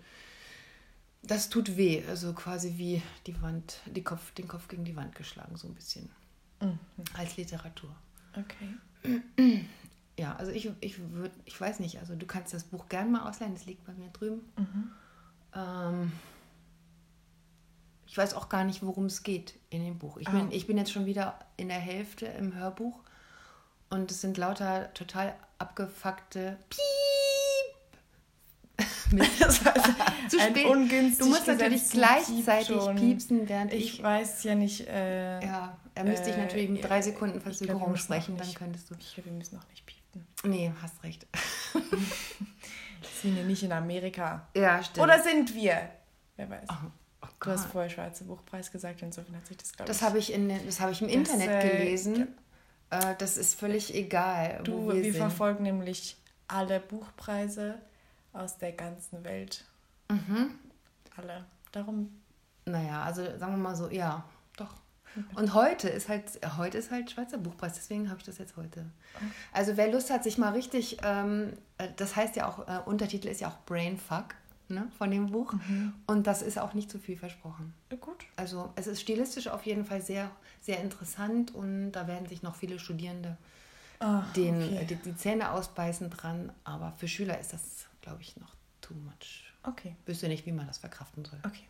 das 1.22 1.48
tut 1.48 1.76
weh, 1.76 2.02
also 2.08 2.32
quasi 2.32 2.74
wie 2.76 3.02
die 3.26 3.40
Wand, 3.42 3.80
die 3.86 4.02
Kopf, 4.02 4.32
den 4.32 4.48
Kopf 4.48 4.66
gegen 4.66 4.84
die 4.84 4.96
Wand 4.96 5.14
geschlagen, 5.14 5.56
so 5.56 5.68
ein 5.68 5.74
bisschen. 5.74 6.10
Mhm. 6.60 6.78
Als 7.14 7.36
Literatur. 7.36 7.94
Okay. 8.34 9.64
Ja, 10.20 10.36
also 10.36 10.52
ich, 10.52 10.70
ich 10.80 10.98
würde, 11.12 11.34
ich 11.46 11.58
weiß 11.58 11.80
nicht, 11.80 11.98
also 11.98 12.14
du 12.14 12.26
kannst 12.26 12.52
das 12.52 12.64
Buch 12.64 12.90
gerne 12.90 13.10
mal 13.10 13.26
ausleihen, 13.26 13.54
das 13.54 13.64
liegt 13.64 13.86
bei 13.86 13.94
mir 13.94 14.10
drüben. 14.10 14.42
Mhm. 14.58 14.90
Ähm, 15.54 16.12
ich 18.06 18.18
weiß 18.18 18.34
auch 18.34 18.50
gar 18.50 18.64
nicht, 18.64 18.82
worum 18.82 19.06
es 19.06 19.22
geht 19.22 19.58
in 19.70 19.82
dem 19.82 19.96
Buch. 19.98 20.18
Ich, 20.18 20.28
ah. 20.28 20.32
bin, 20.32 20.52
ich 20.52 20.66
bin 20.66 20.76
jetzt 20.76 20.92
schon 20.92 21.06
wieder 21.06 21.38
in 21.56 21.68
der 21.68 21.78
Hälfte 21.78 22.26
im 22.26 22.54
Hörbuch 22.54 23.00
und 23.88 24.10
es 24.10 24.20
sind 24.20 24.36
lauter 24.36 24.92
total 24.92 25.34
abgefuckte 25.56 26.58
Piep 26.68 26.80
zu 30.28 30.38
spät. 30.38 31.18
du 31.18 31.26
musst 31.26 31.46
natürlich 31.46 31.88
gleichzeitig 31.88 32.76
piepsen, 32.96 33.48
während 33.48 33.72
ich. 33.72 33.94
Ich 33.94 34.02
weiß 34.02 34.44
ja 34.44 34.54
nicht. 34.54 34.86
Äh, 34.86 35.42
ja, 35.42 35.78
er 35.94 36.04
müsste 36.04 36.28
äh, 36.28 36.32
dich 36.34 36.36
natürlich 36.36 36.68
mit 36.68 36.84
drei 36.84 37.00
Sekunden 37.00 37.40
Verzögerung 37.40 37.96
sprechen, 37.96 38.36
dann 38.36 38.52
könntest 38.52 38.90
du. 38.90 38.96
Ich 38.98 39.14
glaube, 39.14 39.30
wir 39.30 39.36
müssen 39.38 39.56
noch 39.56 39.66
nicht 39.70 39.86
piepsen. 40.12 40.50
Nee, 40.50 40.72
hast 40.80 41.02
recht. 41.02 41.26
sind 43.22 43.36
wir 43.36 43.44
nicht 43.44 43.62
in 43.62 43.72
Amerika. 43.72 44.48
Ja, 44.54 44.82
stimmt. 44.82 45.04
Oder 45.04 45.22
sind 45.22 45.54
wir? 45.54 45.90
Wer 46.36 46.50
weiß. 46.50 46.66
Oh, 46.68 46.90
oh 47.22 47.26
du 47.40 47.50
hast 47.50 47.66
vorher 47.66 47.90
Schweizer 47.90 48.24
Buchpreis 48.24 48.70
gesagt, 48.70 49.02
insofern 49.02 49.36
hat 49.36 49.46
sich 49.46 49.56
das, 49.56 49.72
glaube 49.72 49.90
ich. 49.90 49.98
Das 49.98 50.06
habe 50.06 50.18
ich, 50.18 50.32
in, 50.32 50.48
das 50.66 50.80
hab 50.80 50.90
ich 50.90 51.02
im 51.02 51.08
das, 51.08 51.14
Internet 51.14 51.64
äh, 51.64 51.68
gelesen. 51.68 52.28
Äh, 52.90 53.14
das 53.18 53.36
ist 53.36 53.58
völlig 53.58 53.94
egal. 53.94 54.60
Du, 54.64 54.92
wir, 54.92 55.02
wir 55.02 55.14
verfolgen 55.14 55.62
nämlich 55.62 56.16
alle 56.48 56.80
Buchpreise 56.80 57.78
aus 58.32 58.58
der 58.58 58.72
ganzen 58.72 59.24
Welt. 59.24 59.64
Mhm. 60.08 60.58
Alle. 61.16 61.44
Darum. 61.72 62.20
Naja, 62.64 63.02
also 63.02 63.22
sagen 63.38 63.52
wir 63.52 63.58
mal 63.58 63.76
so, 63.76 63.88
ja. 63.88 64.24
Und 65.34 65.54
heute 65.54 65.88
ist 65.88 66.08
halt, 66.08 66.24
heute 66.56 66.78
ist 66.78 66.90
halt 66.90 67.10
Schweizer 67.10 67.38
Buchpreis, 67.38 67.74
deswegen 67.74 68.08
habe 68.08 68.20
ich 68.20 68.24
das 68.24 68.38
jetzt 68.38 68.56
heute. 68.56 68.86
Also 69.52 69.76
wer 69.76 69.90
Lust 69.90 70.10
hat, 70.10 70.22
sich 70.22 70.38
mal 70.38 70.52
richtig, 70.52 70.98
ähm, 71.02 71.52
äh, 71.78 71.88
das 71.96 72.16
heißt 72.16 72.36
ja 72.36 72.48
auch, 72.48 72.68
äh, 72.68 72.80
Untertitel 72.86 73.28
ist 73.28 73.40
ja 73.40 73.48
auch 73.48 73.58
Brainfuck 73.66 74.34
ne, 74.68 74.86
von 74.98 75.10
dem 75.10 75.30
Buch. 75.30 75.52
Mhm. 75.52 75.94
Und 76.06 76.26
das 76.26 76.42
ist 76.42 76.58
auch 76.58 76.74
nicht 76.74 76.90
zu 76.90 76.98
viel 76.98 77.16
versprochen. 77.16 77.74
Ja, 77.90 77.96
gut. 77.96 78.24
Also 78.36 78.72
es 78.76 78.86
ist 78.86 79.00
stilistisch 79.00 79.48
auf 79.48 79.64
jeden 79.64 79.84
Fall 79.84 80.00
sehr, 80.00 80.30
sehr 80.60 80.80
interessant 80.80 81.54
und 81.54 81.92
da 81.92 82.06
werden 82.06 82.28
sich 82.28 82.42
noch 82.42 82.54
viele 82.54 82.78
Studierende 82.78 83.36
Ach, 83.98 84.32
den, 84.32 84.62
okay. 84.62 84.86
die, 84.88 84.96
die 84.96 85.16
Zähne 85.16 85.50
ausbeißen 85.50 86.08
dran. 86.10 86.52
Aber 86.64 86.92
für 86.98 87.08
Schüler 87.08 87.38
ist 87.38 87.52
das 87.52 87.86
glaube 88.00 88.22
ich, 88.22 88.36
noch 88.36 88.54
too 88.80 88.94
much. 88.94 89.52
Okay. 89.62 89.96
Wüsste 90.06 90.28
nicht, 90.28 90.46
wie 90.46 90.52
man 90.52 90.66
das 90.66 90.78
verkraften 90.78 91.24
soll. 91.24 91.38
Okay. 91.44 91.64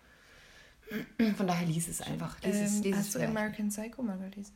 Von 1.37 1.47
daher 1.47 1.67
lies 1.67 1.89
es 1.89 2.01
einfach. 2.01 2.41
Lies 2.43 2.57
ähm, 2.57 2.65
es, 2.65 2.81
lies 2.81 2.97
hast 2.97 3.07
es 3.09 3.13
du 3.15 3.25
American 3.25 3.69
Psycho 3.69 4.03
mal 4.03 4.19
gelesen? 4.19 4.53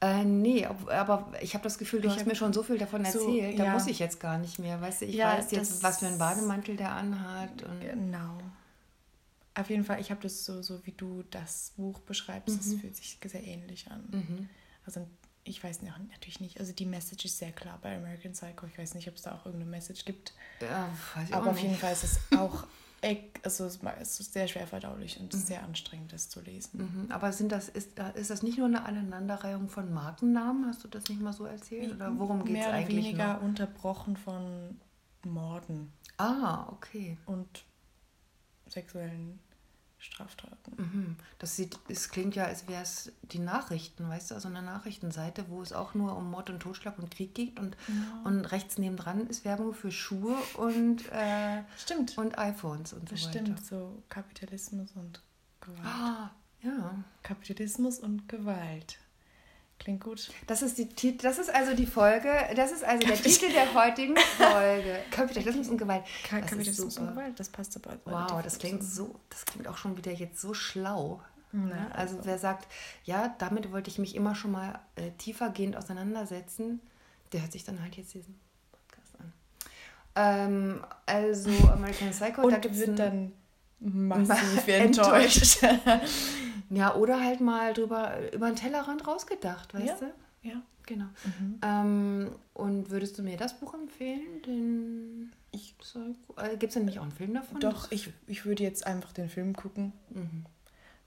Äh, 0.00 0.24
nee, 0.24 0.64
aber 0.64 1.32
ich 1.40 1.54
habe 1.54 1.64
das 1.64 1.76
Gefühl, 1.76 2.00
du 2.00 2.08
ich 2.08 2.14
hast 2.14 2.26
mir 2.26 2.36
schon 2.36 2.52
so 2.52 2.62
viel 2.62 2.78
davon 2.78 3.04
erzählt, 3.04 3.52
so, 3.52 3.58
da 3.58 3.64
ja. 3.64 3.72
muss 3.72 3.88
ich 3.88 3.98
jetzt 3.98 4.20
gar 4.20 4.38
nicht 4.38 4.60
mehr. 4.60 4.80
Weißt 4.80 5.00
du, 5.00 5.06
ich 5.06 5.16
ja, 5.16 5.36
weiß 5.36 5.50
jetzt, 5.50 5.82
was 5.82 5.98
für 5.98 6.06
einen 6.06 6.18
Bademantel 6.18 6.76
der 6.76 6.92
anhat. 6.92 7.64
Genau. 7.80 8.38
Auf 9.56 9.70
jeden 9.70 9.84
Fall, 9.84 10.00
ich 10.00 10.12
habe 10.12 10.20
das 10.22 10.44
so, 10.44 10.62
so 10.62 10.86
wie 10.86 10.92
du 10.92 11.24
das 11.32 11.72
Buch 11.76 11.98
beschreibst, 12.00 12.60
es 12.60 12.66
mhm. 12.66 12.80
fühlt 12.80 12.96
sich 12.96 13.18
sehr 13.24 13.42
ähnlich 13.42 13.90
an. 13.90 14.04
Mhm. 14.12 14.48
Also 14.86 15.04
ich 15.42 15.64
weiß 15.64 15.82
noch, 15.82 15.98
natürlich 15.98 16.38
nicht. 16.38 16.60
Also 16.60 16.72
die 16.72 16.86
Message 16.86 17.24
ist 17.24 17.38
sehr 17.38 17.50
klar 17.50 17.78
bei 17.82 17.96
American 17.96 18.32
Psycho. 18.32 18.66
Ich 18.66 18.78
weiß 18.78 18.94
nicht, 18.94 19.08
ob 19.08 19.16
es 19.16 19.22
da 19.22 19.34
auch 19.34 19.46
irgendeine 19.46 19.70
Message 19.70 20.04
gibt. 20.04 20.32
Ja, 20.60 20.88
ich 21.26 21.34
Aber 21.34 21.50
auf 21.50 21.58
jeden 21.58 21.74
Fall 21.74 21.92
ist 21.92 22.04
es 22.04 22.20
auch 22.38 22.68
also 23.44 23.64
es 23.64 24.20
ist 24.20 24.32
sehr 24.32 24.48
schwer 24.48 24.66
verdaulich 24.66 25.20
und 25.20 25.32
mhm. 25.32 25.38
sehr 25.38 25.62
anstrengend, 25.62 26.12
das 26.12 26.28
zu 26.28 26.40
lesen. 26.40 26.78
Mhm. 26.78 27.12
Aber 27.12 27.32
sind 27.32 27.52
das, 27.52 27.68
ist, 27.68 27.98
ist 28.14 28.30
das 28.30 28.42
nicht 28.42 28.58
nur 28.58 28.66
eine 28.66 28.84
Aneinanderreihung 28.84 29.68
von 29.68 29.92
Markennamen? 29.92 30.66
Hast 30.66 30.82
du 30.82 30.88
das 30.88 31.08
nicht 31.08 31.20
mal 31.20 31.32
so 31.32 31.44
erzählt? 31.44 31.94
Oder 31.94 32.18
worum 32.18 32.44
geht 32.44 32.58
es 32.58 32.66
eigentlich? 32.66 32.72
Mehr 32.72 32.84
oder 32.84 32.88
weniger 32.88 33.34
noch? 33.34 33.42
unterbrochen 33.42 34.16
von 34.16 34.80
Morden. 35.24 35.92
Ah, 36.16 36.66
okay. 36.72 37.16
Und 37.26 37.64
sexuellen 38.66 39.38
Straftaten. 39.98 40.74
Mhm. 40.76 41.16
Das, 41.38 41.56
sieht, 41.56 41.78
es 41.88 42.08
klingt 42.08 42.36
ja, 42.36 42.44
als 42.44 42.68
wäre 42.68 42.82
es 42.82 43.12
die 43.22 43.40
Nachrichten, 43.40 44.08
weißt 44.08 44.30
du, 44.30 44.34
also 44.36 44.48
eine 44.48 44.62
Nachrichtenseite, 44.62 45.46
wo 45.48 45.60
es 45.60 45.72
auch 45.72 45.94
nur 45.94 46.16
um 46.16 46.30
Mord 46.30 46.50
und 46.50 46.60
Totschlag 46.60 46.98
und 46.98 47.10
Krieg 47.10 47.34
geht 47.34 47.58
und, 47.58 47.76
ja. 47.88 48.22
und 48.24 48.44
rechts 48.46 48.78
nebendran 48.78 49.26
ist 49.26 49.44
Werbung 49.44 49.74
für 49.74 49.90
Schuhe 49.90 50.36
und, 50.56 51.10
äh, 51.10 51.62
stimmt. 51.76 52.16
und 52.16 52.38
iPhones 52.38 52.92
und 52.92 53.08
so 53.08 53.16
weiter. 53.16 53.40
Stimmt, 53.40 53.66
so 53.66 54.02
Kapitalismus 54.08 54.92
und 54.94 55.20
Gewalt. 55.60 55.84
Ah, 55.84 56.30
ja. 56.62 56.94
Kapitalismus 57.22 57.98
und 57.98 58.28
Gewalt. 58.28 58.98
Klingt 59.78 60.02
gut. 60.02 60.30
Das 60.46 60.62
ist, 60.62 60.78
die, 60.78 61.16
das 61.16 61.38
ist 61.38 61.54
also 61.54 61.74
die 61.74 61.86
Folge, 61.86 62.30
das 62.56 62.72
ist 62.72 62.84
also 62.84 63.06
der 63.06 63.16
Titel 63.16 63.52
der 63.52 63.72
heutigen 63.86 64.16
Folge. 64.16 64.98
Kapitalismus 65.10 65.68
und 65.68 65.78
Gewalt. 65.78 66.02
Das 66.22 66.30
Kapitalismus 66.30 66.98
und 66.98 67.08
Gewalt, 67.08 67.38
das 67.38 67.48
passt 67.48 67.76
aber. 67.76 67.98
Wow, 68.04 68.42
das 68.42 68.58
klingt 68.58 68.82
so, 68.82 69.14
das 69.30 69.44
klingt 69.44 69.68
auch 69.68 69.76
schon 69.76 69.96
wieder 69.96 70.12
jetzt 70.12 70.40
so 70.40 70.52
schlau. 70.52 71.22
Na, 71.52 71.90
also, 71.92 72.16
also, 72.16 72.26
wer 72.26 72.38
sagt, 72.38 72.68
ja, 73.04 73.34
damit 73.38 73.72
wollte 73.72 73.88
ich 73.88 73.98
mich 73.98 74.14
immer 74.14 74.34
schon 74.34 74.50
mal 74.50 74.80
äh, 74.96 75.12
tiefergehend 75.16 75.76
auseinandersetzen, 75.76 76.80
der 77.32 77.40
hört 77.42 77.52
sich 77.52 77.64
dann 77.64 77.80
halt 77.80 77.96
jetzt 77.96 78.12
diesen 78.12 78.38
Podcast 78.70 79.14
an. 79.18 79.32
Ähm, 80.14 80.84
also 81.06 81.50
American 81.70 82.10
Psycho, 82.10 82.42
und 82.42 82.52
da 82.52 82.58
gibt 82.58 82.74
es 82.74 82.94
dann 82.94 83.32
massiv 83.80 84.68
enttäuscht. 84.68 85.62
Ja, 86.70 86.94
oder 86.94 87.20
halt 87.22 87.40
mal 87.40 87.72
drüber 87.72 88.32
über 88.32 88.46
den 88.48 88.56
Tellerrand 88.56 89.06
rausgedacht, 89.06 89.74
weißt 89.74 89.86
ja. 89.86 89.96
du? 90.42 90.48
Ja. 90.48 90.62
Genau. 90.88 91.04
Mhm. 91.04 91.58
Ähm, 91.62 92.30
und 92.54 92.90
würdest 92.90 93.18
du 93.18 93.22
mir 93.22 93.36
das 93.36 93.60
Buch 93.60 93.74
empfehlen? 93.74 94.40
Den 94.46 95.32
ich 95.50 95.74
äh, 96.36 96.56
Gibt 96.56 96.70
es 96.70 96.74
denn 96.74 96.86
nicht 96.86 96.98
auch 96.98 97.02
einen 97.02 97.12
Film 97.12 97.34
davon? 97.34 97.60
Doch, 97.60 97.90
ich, 97.90 98.10
ich 98.26 98.46
würde 98.46 98.62
jetzt 98.62 98.86
einfach 98.86 99.12
den 99.12 99.28
Film 99.28 99.54
gucken. 99.54 99.92
Mhm. 100.10 100.46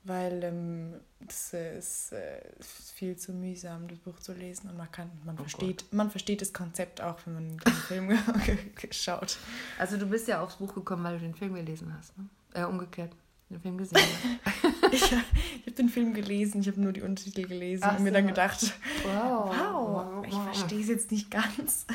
Weil 0.03 0.43
ähm, 0.43 0.93
das 1.19 1.53
ist, 1.53 2.11
äh, 2.11 2.41
viel 2.59 3.17
zu 3.17 3.33
mühsam, 3.33 3.87
das 3.87 3.99
Buch 3.99 4.19
zu 4.19 4.33
lesen. 4.33 4.69
Und 4.69 4.77
man 4.77 4.91
kann, 4.91 5.09
man 5.25 5.35
oh 5.35 5.41
versteht, 5.41 5.85
man 5.91 6.11
versteht 6.11 6.41
das 6.41 6.53
Konzept 6.53 7.01
auch, 7.01 7.19
wenn 7.25 7.33
man 7.33 7.57
den 7.57 7.73
Film 7.73 8.17
schaut. 8.91 9.37
Also 9.79 9.97
du 9.97 10.07
bist 10.07 10.27
ja 10.27 10.41
aufs 10.41 10.55
Buch 10.55 10.73
gekommen, 10.73 11.03
weil 11.03 11.15
du 11.15 11.21
den 11.21 11.35
Film 11.35 11.53
gelesen 11.53 11.95
hast, 11.97 12.17
ne? 12.17 12.25
Äh, 12.53 12.65
umgekehrt. 12.65 13.15
Den 13.51 13.59
Film 13.59 13.77
gesehen. 13.77 13.99
ich, 14.91 15.11
habe 15.11 15.71
den 15.77 15.89
Film 15.89 16.13
gelesen, 16.13 16.61
ich 16.61 16.67
habe 16.67 16.79
nur 16.79 16.93
die 16.93 17.01
Untertitel 17.01 17.47
gelesen 17.47 17.83
Ach 17.85 17.97
und 17.97 18.03
mir 18.03 18.09
so. 18.09 18.13
dann 18.15 18.27
gedacht, 18.27 18.73
wow, 19.03 19.53
wow, 19.53 20.25
ich 20.25 20.33
verstehe 20.33 20.79
es 20.79 20.87
jetzt 20.87 21.11
nicht 21.11 21.29
ganz. 21.29 21.85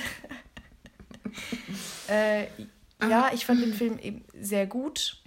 äh, 2.09 2.45
ja, 3.01 3.31
ich 3.33 3.47
fand 3.47 3.63
den 3.63 3.73
Film 3.73 3.99
eben 3.99 4.25
sehr 4.39 4.67
gut. 4.67 5.23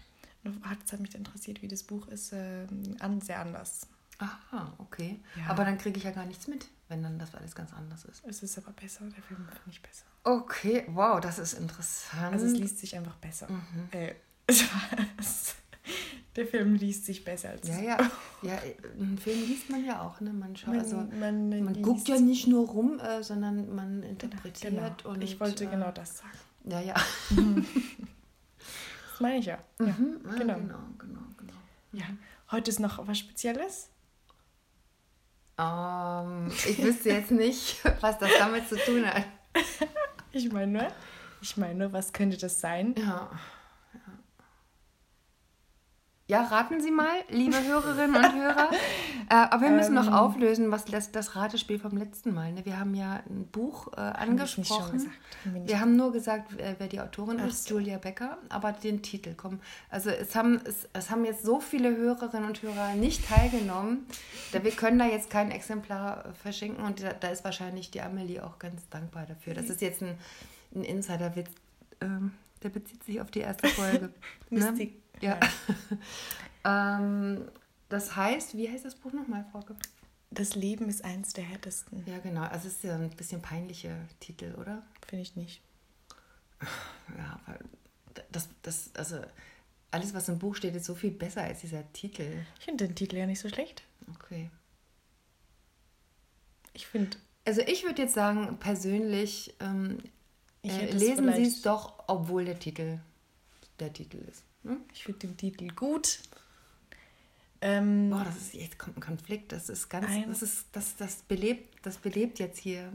Es 0.85 0.91
hat 0.91 0.99
mich 0.99 1.15
interessiert, 1.15 1.63
wie 1.63 1.67
das 1.67 1.81
Buch 1.81 2.07
ist, 2.07 2.31
äh, 2.31 2.67
sehr 3.21 3.39
anders. 3.39 3.87
Aha, 4.19 4.73
okay. 4.77 5.19
Ja. 5.35 5.47
Aber 5.47 5.65
dann 5.65 5.77
kriege 5.77 5.97
ich 5.97 6.03
ja 6.03 6.11
gar 6.11 6.25
nichts 6.25 6.47
mit, 6.47 6.67
wenn 6.89 7.01
dann 7.01 7.17
das 7.17 7.33
alles 7.33 7.55
ganz 7.55 7.73
anders 7.73 8.05
ist. 8.05 8.21
Es 8.27 8.43
ist 8.43 8.57
aber 8.57 8.71
besser, 8.73 9.05
der 9.05 9.23
Film 9.23 9.47
finde 9.47 9.71
ich 9.71 9.81
besser. 9.81 10.05
Okay, 10.23 10.83
wow, 10.89 11.19
das 11.19 11.39
ist 11.39 11.53
interessant. 11.53 12.33
Also 12.33 12.45
es 12.45 12.53
liest 12.53 12.77
sich 12.77 12.95
einfach 12.95 13.15
besser. 13.15 13.47
Mhm. 13.49 13.87
Äh, 13.91 14.13
der 16.35 16.47
Film 16.47 16.75
liest 16.75 17.05
sich 17.05 17.23
besser 17.23 17.49
als 17.49 17.67
Ja, 17.67 17.79
ja. 17.79 17.97
ja 18.41 18.57
einen 18.97 19.17
Film 19.17 19.39
liest 19.47 19.69
man 19.69 19.85
ja 19.85 20.01
auch, 20.01 20.21
ne? 20.21 20.31
Man, 20.31 20.55
schaut, 20.55 20.69
man, 20.69 20.79
also, 20.79 20.95
man, 20.97 21.63
man 21.63 21.81
guckt 21.81 22.07
ja 22.07 22.19
nicht 22.19 22.47
nur 22.47 22.67
rum, 22.67 22.99
äh, 22.99 23.23
sondern 23.23 23.75
man 23.75 24.03
interpretiert. 24.03 24.73
Genau. 24.73 25.11
Und, 25.11 25.23
ich 25.23 25.39
wollte 25.39 25.65
äh, 25.65 25.67
genau 25.67 25.91
das 25.91 26.19
sagen. 26.19 26.37
Ja, 26.65 26.79
ja. 26.79 26.93
das 27.31 29.19
meine 29.19 29.39
ich 29.39 29.45
ja. 29.45 29.57
ja. 29.79 29.85
Mhm. 29.85 30.19
ja 30.25 30.35
genau. 30.35 30.55
genau, 30.55 30.79
genau, 30.97 31.21
genau. 31.37 31.53
Ja. 31.91 32.05
Heute 32.51 32.71
ist 32.71 32.79
noch 32.79 33.05
was 33.07 33.17
Spezielles? 33.17 33.89
Um, 35.57 35.65
ähm, 35.65 36.51
ich 36.69 36.81
wüsste 36.81 37.09
jetzt 37.09 37.31
nicht, 37.31 37.83
was 38.01 38.17
das 38.17 38.29
damit 38.39 38.69
zu 38.69 38.77
tun 38.77 39.05
hat. 39.05 39.25
ich 40.31 40.49
meine 40.51 40.71
nur, 40.71 40.87
ich 41.41 41.57
meine 41.57 41.75
nur, 41.75 41.91
was 41.91 42.13
könnte 42.13 42.37
das 42.37 42.61
sein? 42.61 42.95
Ja. 42.97 43.29
Ja, 46.29 46.43
raten 46.43 46.79
Sie 46.79 46.91
mal, 46.91 47.23
liebe 47.29 47.57
Hörerinnen 47.65 48.15
und 48.15 48.35
Hörer. 48.35 48.69
Äh, 49.31 49.35
aber 49.35 49.61
wir 49.61 49.69
müssen 49.69 49.95
ähm, 49.95 50.05
noch 50.05 50.11
auflösen, 50.11 50.71
was 50.71 50.85
das, 50.85 51.11
das 51.11 51.35
Ratespiel 51.35 51.77
vom 51.77 51.95
letzten 51.95 52.33
Mal. 52.33 52.51
Ne? 52.51 52.65
Wir 52.65 52.79
haben 52.79 52.95
ja 52.95 53.21
ein 53.29 53.45
Buch 53.45 53.93
äh, 53.95 53.99
angesprochen. 53.99 55.11
Haben 55.45 55.67
wir, 55.67 55.79
haben 55.79 55.95
nur 55.95 56.11
gesagt, 56.11 56.51
wer 56.57 56.87
die 56.87 56.99
Autorin 56.99 57.37
Ach 57.39 57.47
ist, 57.47 57.65
so. 57.65 57.75
Julia 57.75 57.99
Becker, 57.99 58.39
aber 58.49 58.71
den 58.71 59.03
Titel. 59.03 59.35
Komm. 59.37 59.59
Also 59.91 60.09
es 60.09 60.35
haben, 60.35 60.59
es, 60.65 60.89
es 60.93 61.11
haben 61.11 61.25
jetzt 61.25 61.43
so 61.43 61.59
viele 61.59 61.95
Hörerinnen 61.95 62.47
und 62.47 62.59
Hörer 62.63 62.95
nicht 62.95 63.29
teilgenommen. 63.29 64.07
Da 64.51 64.63
wir 64.63 64.71
können 64.71 64.97
da 64.97 65.05
jetzt 65.05 65.29
kein 65.29 65.51
Exemplar 65.51 66.33
verschenken 66.41 66.83
und 66.83 67.03
da, 67.03 67.13
da 67.13 67.27
ist 67.27 67.43
wahrscheinlich 67.43 67.91
die 67.91 68.01
Amelie 68.01 68.43
auch 68.43 68.57
ganz 68.57 68.81
dankbar 68.89 69.27
dafür. 69.27 69.53
Das 69.53 69.69
ist 69.69 69.79
jetzt 69.79 70.01
ein, 70.01 70.17
ein 70.73 70.83
Insider-Witz. 70.83 71.51
Ähm, 72.01 72.31
der 72.63 72.69
bezieht 72.69 73.03
sich 73.03 73.21
auf 73.21 73.31
die 73.31 73.39
erste 73.39 73.67
Folge. 73.69 74.13
Mystik. 74.49 74.93
Ne? 75.21 75.21
Ja. 75.21 75.39
ähm, 76.99 77.49
das 77.89 78.15
heißt, 78.15 78.55
wie 78.55 78.69
heißt 78.69 78.85
das 78.85 78.95
Buch 78.95 79.13
nochmal, 79.13 79.45
Frauke? 79.51 79.75
Das 80.31 80.55
Leben 80.55 80.89
ist 80.89 81.03
eins 81.03 81.33
der 81.33 81.43
härtesten. 81.43 82.03
Ja, 82.05 82.19
genau. 82.19 82.43
Also 82.43 82.67
es 82.67 82.75
ist 82.75 82.83
ja 82.83 82.95
ein 82.95 83.09
bisschen 83.09 83.41
peinlicher 83.41 83.95
Titel, 84.19 84.55
oder? 84.59 84.83
Finde 85.07 85.23
ich 85.23 85.35
nicht. 85.35 85.61
Ja, 87.17 87.39
weil 87.47 87.59
das, 88.31 88.49
das, 88.61 88.91
also 88.95 89.21
alles, 89.91 90.13
was 90.13 90.29
im 90.29 90.37
Buch 90.37 90.55
steht, 90.55 90.75
ist 90.75 90.85
so 90.85 90.93
viel 90.93 91.11
besser 91.11 91.41
als 91.41 91.61
dieser 91.61 91.91
Titel. 91.93 92.45
Ich 92.59 92.65
finde 92.65 92.87
den 92.87 92.95
Titel 92.95 93.17
ja 93.17 93.25
nicht 93.25 93.39
so 93.39 93.49
schlecht. 93.49 93.83
Okay. 94.15 94.51
Ich 96.73 96.87
finde. 96.87 97.17
Also 97.45 97.61
ich 97.61 97.83
würde 97.83 98.03
jetzt 98.03 98.13
sagen, 98.13 98.57
persönlich 98.59 99.55
ähm, 99.59 99.97
äh, 100.63 100.91
lesen 100.91 101.31
Sie 101.33 101.43
es 101.43 101.61
doch, 101.61 101.93
obwohl 102.07 102.45
der 102.45 102.59
Titel 102.59 102.99
der 103.79 103.93
Titel 103.93 104.17
ist. 104.29 104.43
Hm? 104.63 104.81
Ich 104.93 105.03
finde 105.03 105.19
den 105.19 105.37
Titel 105.37 105.67
gut. 105.69 106.19
Ähm, 107.61 108.09
Boah, 108.09 108.23
das 108.23 108.37
ist, 108.37 108.53
jetzt 108.53 108.79
kommt 108.79 108.97
ein 108.97 109.01
Konflikt. 109.01 109.51
Das 109.51 109.69
ist 109.69 109.89
ganz, 109.89 110.07
das 110.27 110.41
ist, 110.41 110.65
das, 110.71 110.95
das 110.95 111.15
belebt, 111.23 111.85
das 111.85 111.97
belebt 111.97 112.39
jetzt 112.39 112.59
hier. 112.59 112.91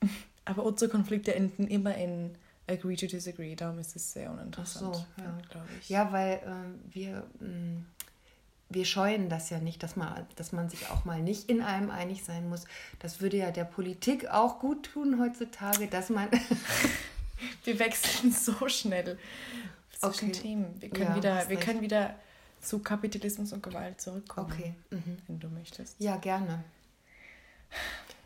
Aber 0.44 0.64
unsere 0.64 0.90
Konflikte 0.90 1.34
enden 1.34 1.66
immer 1.66 1.94
in 1.96 2.34
Agree 2.66 2.96
to 2.96 3.06
Disagree. 3.06 3.54
Darum 3.54 3.78
ist 3.78 3.96
es 3.96 4.12
sehr 4.12 4.30
uninteressant. 4.30 4.96
Ach 4.96 5.16
so, 5.16 5.22
ja, 5.22 5.38
glaube 5.50 5.68
ich. 5.80 5.88
Ja, 5.88 6.12
weil 6.12 6.34
äh, 6.34 6.94
wir, 6.94 7.26
mh, 7.40 7.48
mm, 7.48 7.86
wir 8.70 8.84
scheuen 8.84 9.28
das 9.28 9.50
ja 9.50 9.58
nicht, 9.58 9.82
dass 9.82 9.96
man, 9.96 10.26
dass 10.36 10.52
man 10.52 10.68
sich 10.68 10.88
auch 10.90 11.04
mal 11.04 11.20
nicht 11.22 11.48
in 11.48 11.62
allem 11.62 11.90
einig 11.90 12.24
sein 12.24 12.48
muss. 12.48 12.64
Das 12.98 13.20
würde 13.20 13.38
ja 13.38 13.50
der 13.50 13.64
Politik 13.64 14.28
auch 14.28 14.58
gut 14.58 14.90
tun 14.92 15.20
heutzutage, 15.20 15.86
dass 15.86 16.10
man. 16.10 16.28
wir 17.64 17.78
wechseln 17.78 18.32
so 18.32 18.68
schnell 18.68 19.18
zwischen 19.98 20.30
okay. 20.30 20.40
Themen. 20.40 20.80
Wir 20.80 20.90
können, 20.90 21.10
ja, 21.10 21.16
wieder, 21.16 21.48
wir 21.48 21.56
können 21.58 21.80
wieder 21.80 22.14
zu 22.60 22.80
Kapitalismus 22.80 23.52
und 23.52 23.62
Gewalt 23.62 24.00
zurückkommen. 24.00 24.52
Okay. 24.52 24.74
Mhm. 24.90 25.18
Wenn 25.26 25.40
du 25.40 25.48
möchtest. 25.48 25.96
Ja, 25.98 26.16
gerne. 26.16 26.64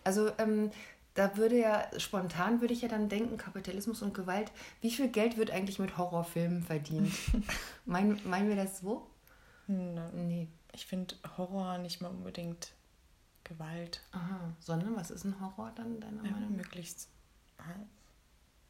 Also 0.05 0.33
ähm, 0.39 0.71
da 1.15 1.37
würde 1.37 1.59
ja, 1.59 1.89
spontan 1.99 2.61
würde 2.61 2.75
ich 2.75 2.83
ja 2.83 2.89
dann 2.89 3.09
denken, 3.09 3.37
Kapitalismus 3.37 4.03
und 4.03 4.15
Gewalt, 4.15 4.51
wie 4.81 4.91
viel 4.91 5.09
Geld 5.09 5.37
wird 5.37 5.51
eigentlich 5.51 5.79
mit 5.79 5.99
Horrorfilmen 5.99 6.63
verdient? 6.63 7.13
meinen, 7.85 8.19
meinen 8.25 8.49
wir 8.49 8.57
das 8.57 8.81
so? 8.81 9.07
Ne, 9.67 10.11
nee. 10.15 10.49
Ich 10.73 10.87
finde 10.87 11.15
Horror 11.37 11.79
nicht 11.79 12.01
mal 12.01 12.09
unbedingt 12.09 12.73
Gewalt. 13.45 14.01
Aha, 14.13 14.53
sondern 14.61 14.97
was 14.97 15.11
ist 15.11 15.25
ein 15.25 15.39
Horror 15.41 15.73
dann 15.75 16.01
deiner 16.01 16.25
ja, 16.25 16.31
Meinung 16.31 16.51
nach? 16.51 16.57
Möglichst 16.57 17.09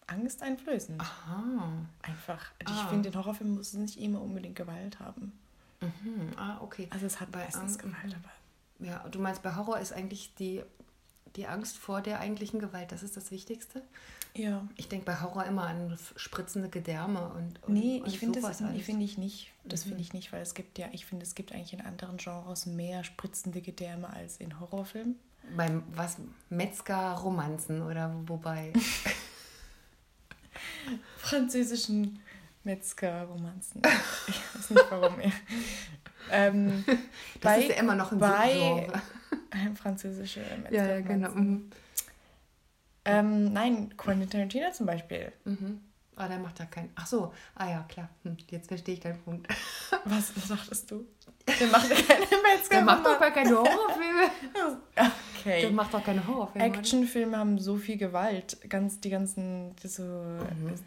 angsteinflößend. 0.07 1.01
Aha. 1.01 1.73
Einfach. 2.03 2.53
Ah. 2.65 2.71
Ich 2.71 2.83
finde, 2.91 3.09
in 3.09 3.15
Horrorfilmen 3.15 3.57
muss 3.57 3.69
es 3.69 3.75
nicht 3.75 3.99
immer 3.99 4.21
unbedingt 4.21 4.57
Gewalt 4.57 5.01
haben. 5.01 5.33
Mhm. 5.81 6.33
Ah, 6.37 6.59
okay. 6.61 6.89
Also 6.91 7.07
es 7.07 7.21
hat 7.21 7.31
bei 7.33 7.45
meistens 7.45 7.79
Gewalt, 7.79 8.15
aber. 8.15 8.87
Ja, 8.87 9.09
du 9.09 9.21
meinst, 9.21 9.43
bei 9.43 9.55
Horror 9.55 9.79
ist 9.79 9.93
eigentlich 9.93 10.35
die, 10.35 10.63
die 11.37 11.47
Angst 11.47 11.79
vor 11.79 12.01
der 12.01 12.21
eigentlichen 12.21 12.61
Gewalt, 12.61 12.93
das 12.93 13.03
ist 13.03 13.17
das 13.17 13.31
Wichtigste? 13.31 13.83
Ja. 14.35 14.67
Ich 14.77 14.89
denke 14.89 15.05
bei 15.05 15.21
Horror 15.21 15.45
immer 15.45 15.67
an 15.67 15.99
spritzende 16.17 16.69
Gedärme 16.69 17.29
und. 17.29 17.63
und 17.65 17.75
nee, 17.75 18.03
ich 18.07 18.19
finde 18.19 18.41
das 18.41 18.59
find 18.59 19.03
ich 19.03 19.19
nicht. 19.19 19.53
Das 19.65 19.85
mhm. 19.85 19.91
finde 19.91 20.03
ich 20.03 20.13
nicht, 20.13 20.33
weil 20.33 20.43
es 20.43 20.55
gibt 20.55 20.79
ja, 20.79 20.89
ich 20.93 21.05
finde, 21.05 21.25
es 21.25 21.35
gibt 21.35 21.53
eigentlich 21.53 21.75
in 21.75 21.83
anderen 21.83 22.17
Genres 22.17 22.67
mehr 22.67 23.05
spritzende 23.05 23.61
Gedärme 23.61 24.11
als 24.11 24.39
in 24.39 24.59
Horrorfilmen. 24.59 25.19
Beim 25.57 25.83
was 25.95 26.17
Metzger-Romanzen 26.49 27.83
oder 27.83 28.15
wobei. 28.27 28.73
französischen 31.19 32.21
Metzger-Romanzen. 32.65 33.83
Ich 34.29 34.41
weiß 34.55 34.71
nicht 34.71 34.91
warum. 34.91 35.15
ähm, 36.31 36.85
das 36.87 36.97
bei, 37.41 37.61
ist 37.61 37.71
ja 37.71 37.75
immer 37.75 37.97
noch 37.97 38.13
ein 38.13 38.19
bei 38.19 38.89
französische 39.75 40.41
Metzger-Romanzen. 40.41 40.75
Ja, 40.75 40.87
ja, 40.87 41.01
genau. 41.01 41.61
Mhm. 43.05 43.11
Ähm, 43.13 43.53
nein, 43.53 43.97
Quentin 43.97 44.31
Tarantino 44.31 44.71
zum 44.73 44.87
Beispiel. 44.87 45.33
Mhm. 45.45 45.81
Ah, 46.15 46.29
der 46.29 46.39
macht 46.39 46.61
da 46.61 46.67
keinen. 46.67 46.91
Ach 46.95 47.07
so, 47.07 47.33
ah 47.55 47.69
ja, 47.71 47.83
klar. 47.89 48.09
Hm, 48.23 48.37
jetzt 48.51 48.69
verstehe 48.69 48.95
ich 48.95 49.01
deinen 49.01 49.21
Punkt. 49.23 49.49
Was, 50.05 50.37
was 50.37 50.49
sagtest 50.49 50.91
du? 50.91 51.07
Der 51.61 51.69
macht 51.69 51.89
ja 51.89 51.97
keine 51.97 52.27
Metzger. 52.43 52.77
Der 52.77 52.83
macht 52.83 53.07
doch 53.07 53.19
gar 53.19 53.31
keine 53.31 53.51
Horrorfilme. 53.51 54.31
Okay. 55.39 55.61
Der 55.63 55.71
macht 55.71 55.95
doch 55.95 56.05
keine 56.05 56.27
Horrorfilme. 56.27 56.67
Actionfilme 56.67 57.37
haben 57.37 57.59
so 57.59 57.77
viel 57.77 57.97
Gewalt. 57.97 58.59
Ganz, 58.69 59.01
die 59.01 59.11
ganzen, 59.11 59.75
so, 59.83 60.39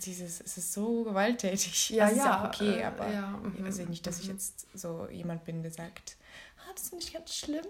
dieses, 0.06 0.42
es 0.42 0.58
ist 0.58 0.74
so 0.74 1.04
gewalttätig. 1.04 1.90
Mhm. 1.92 1.96
Ja, 1.98 2.04
Also 2.06 2.16
ist 2.18 2.26
ja, 2.26 2.42
auch 2.42 2.48
okay, 2.48 2.80
äh, 2.80 2.84
aber 2.84 3.12
ja, 3.12 3.28
mhm, 3.28 3.66
also 3.66 3.84
nicht, 3.84 4.06
dass 4.06 4.20
ich 4.20 4.28
jetzt 4.28 4.68
so 4.74 5.08
jemand 5.10 5.44
bin, 5.46 5.62
der 5.62 5.72
sagt, 5.72 6.18
ah, 6.60 6.72
das 6.76 6.90
finde 6.90 7.04
ich 7.04 7.14
ganz 7.14 7.34
schlimm, 7.34 7.66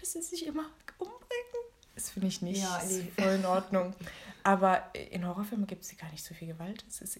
dass 0.00 0.12
sie 0.12 0.22
sich 0.22 0.46
immer 0.46 0.64
umbringen. 0.98 1.63
Das 1.94 2.10
finde 2.10 2.26
ich 2.28 2.42
nicht. 2.42 2.60
Ja, 2.62 2.80
voll 3.18 3.34
in 3.34 3.44
Ordnung. 3.46 3.94
Aber 4.42 4.82
in 4.94 5.26
Horrorfilmen 5.26 5.66
gibt 5.66 5.84
es 5.84 5.96
gar 5.96 6.10
nicht 6.10 6.24
so 6.24 6.34
viel 6.34 6.48
Gewalt. 6.48 6.84
Es 6.88 7.00
ist 7.00 7.18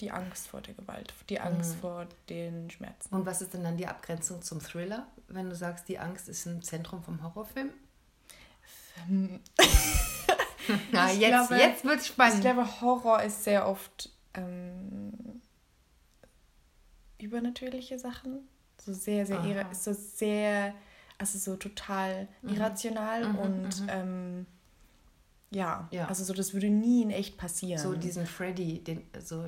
die 0.00 0.10
Angst 0.10 0.48
vor 0.48 0.60
der 0.60 0.74
Gewalt, 0.74 1.14
die 1.30 1.40
Angst 1.40 1.76
Mhm. 1.76 1.80
vor 1.80 2.06
den 2.28 2.70
Schmerzen. 2.70 3.14
Und 3.14 3.24
was 3.24 3.40
ist 3.40 3.54
denn 3.54 3.62
dann 3.64 3.76
die 3.76 3.86
Abgrenzung 3.86 4.42
zum 4.42 4.60
Thriller, 4.60 5.06
wenn 5.28 5.48
du 5.48 5.54
sagst, 5.56 5.88
die 5.88 5.98
Angst 5.98 6.28
ist 6.28 6.44
im 6.46 6.60
Zentrum 6.62 7.02
vom 7.02 7.22
Horrorfilm? 7.22 7.70
Na, 10.92 11.12
Ich 11.12 11.20
jetzt, 11.20 11.30
glaube- 11.48 11.56
jetzt 11.56 11.84
wird's 11.84 12.02
Ich 12.06 12.08
spannend. 12.08 12.40
glaube, 12.40 12.80
Horror 12.80 13.22
ist 13.22 13.44
sehr 13.44 13.68
oft 13.68 14.10
ähm, 14.34 15.40
übernatürliche 17.18 17.98
Sachen. 17.98 18.48
So 18.84 18.92
sehr, 18.92 19.24
sehr, 19.26 19.38
Aha. 19.38 19.46
irra 19.46 19.74
so 19.74 19.92
sehr, 19.92 20.74
also 21.18 21.38
so 21.38 21.56
total 21.56 22.28
irrational 22.42 23.28
Mhm, 23.28 23.38
und 23.38 23.80
mhm. 23.82 23.88
ähm, 23.88 24.46
ja, 25.50 25.88
Ja. 25.90 26.06
also 26.08 26.24
so, 26.24 26.34
das 26.34 26.52
würde 26.54 26.68
nie 26.68 27.02
in 27.02 27.10
echt 27.10 27.36
passieren. 27.38 27.80
So 27.82 27.94
diesen 27.94 28.26
Freddy, 28.26 28.82
den, 28.82 29.02
so, 29.24 29.46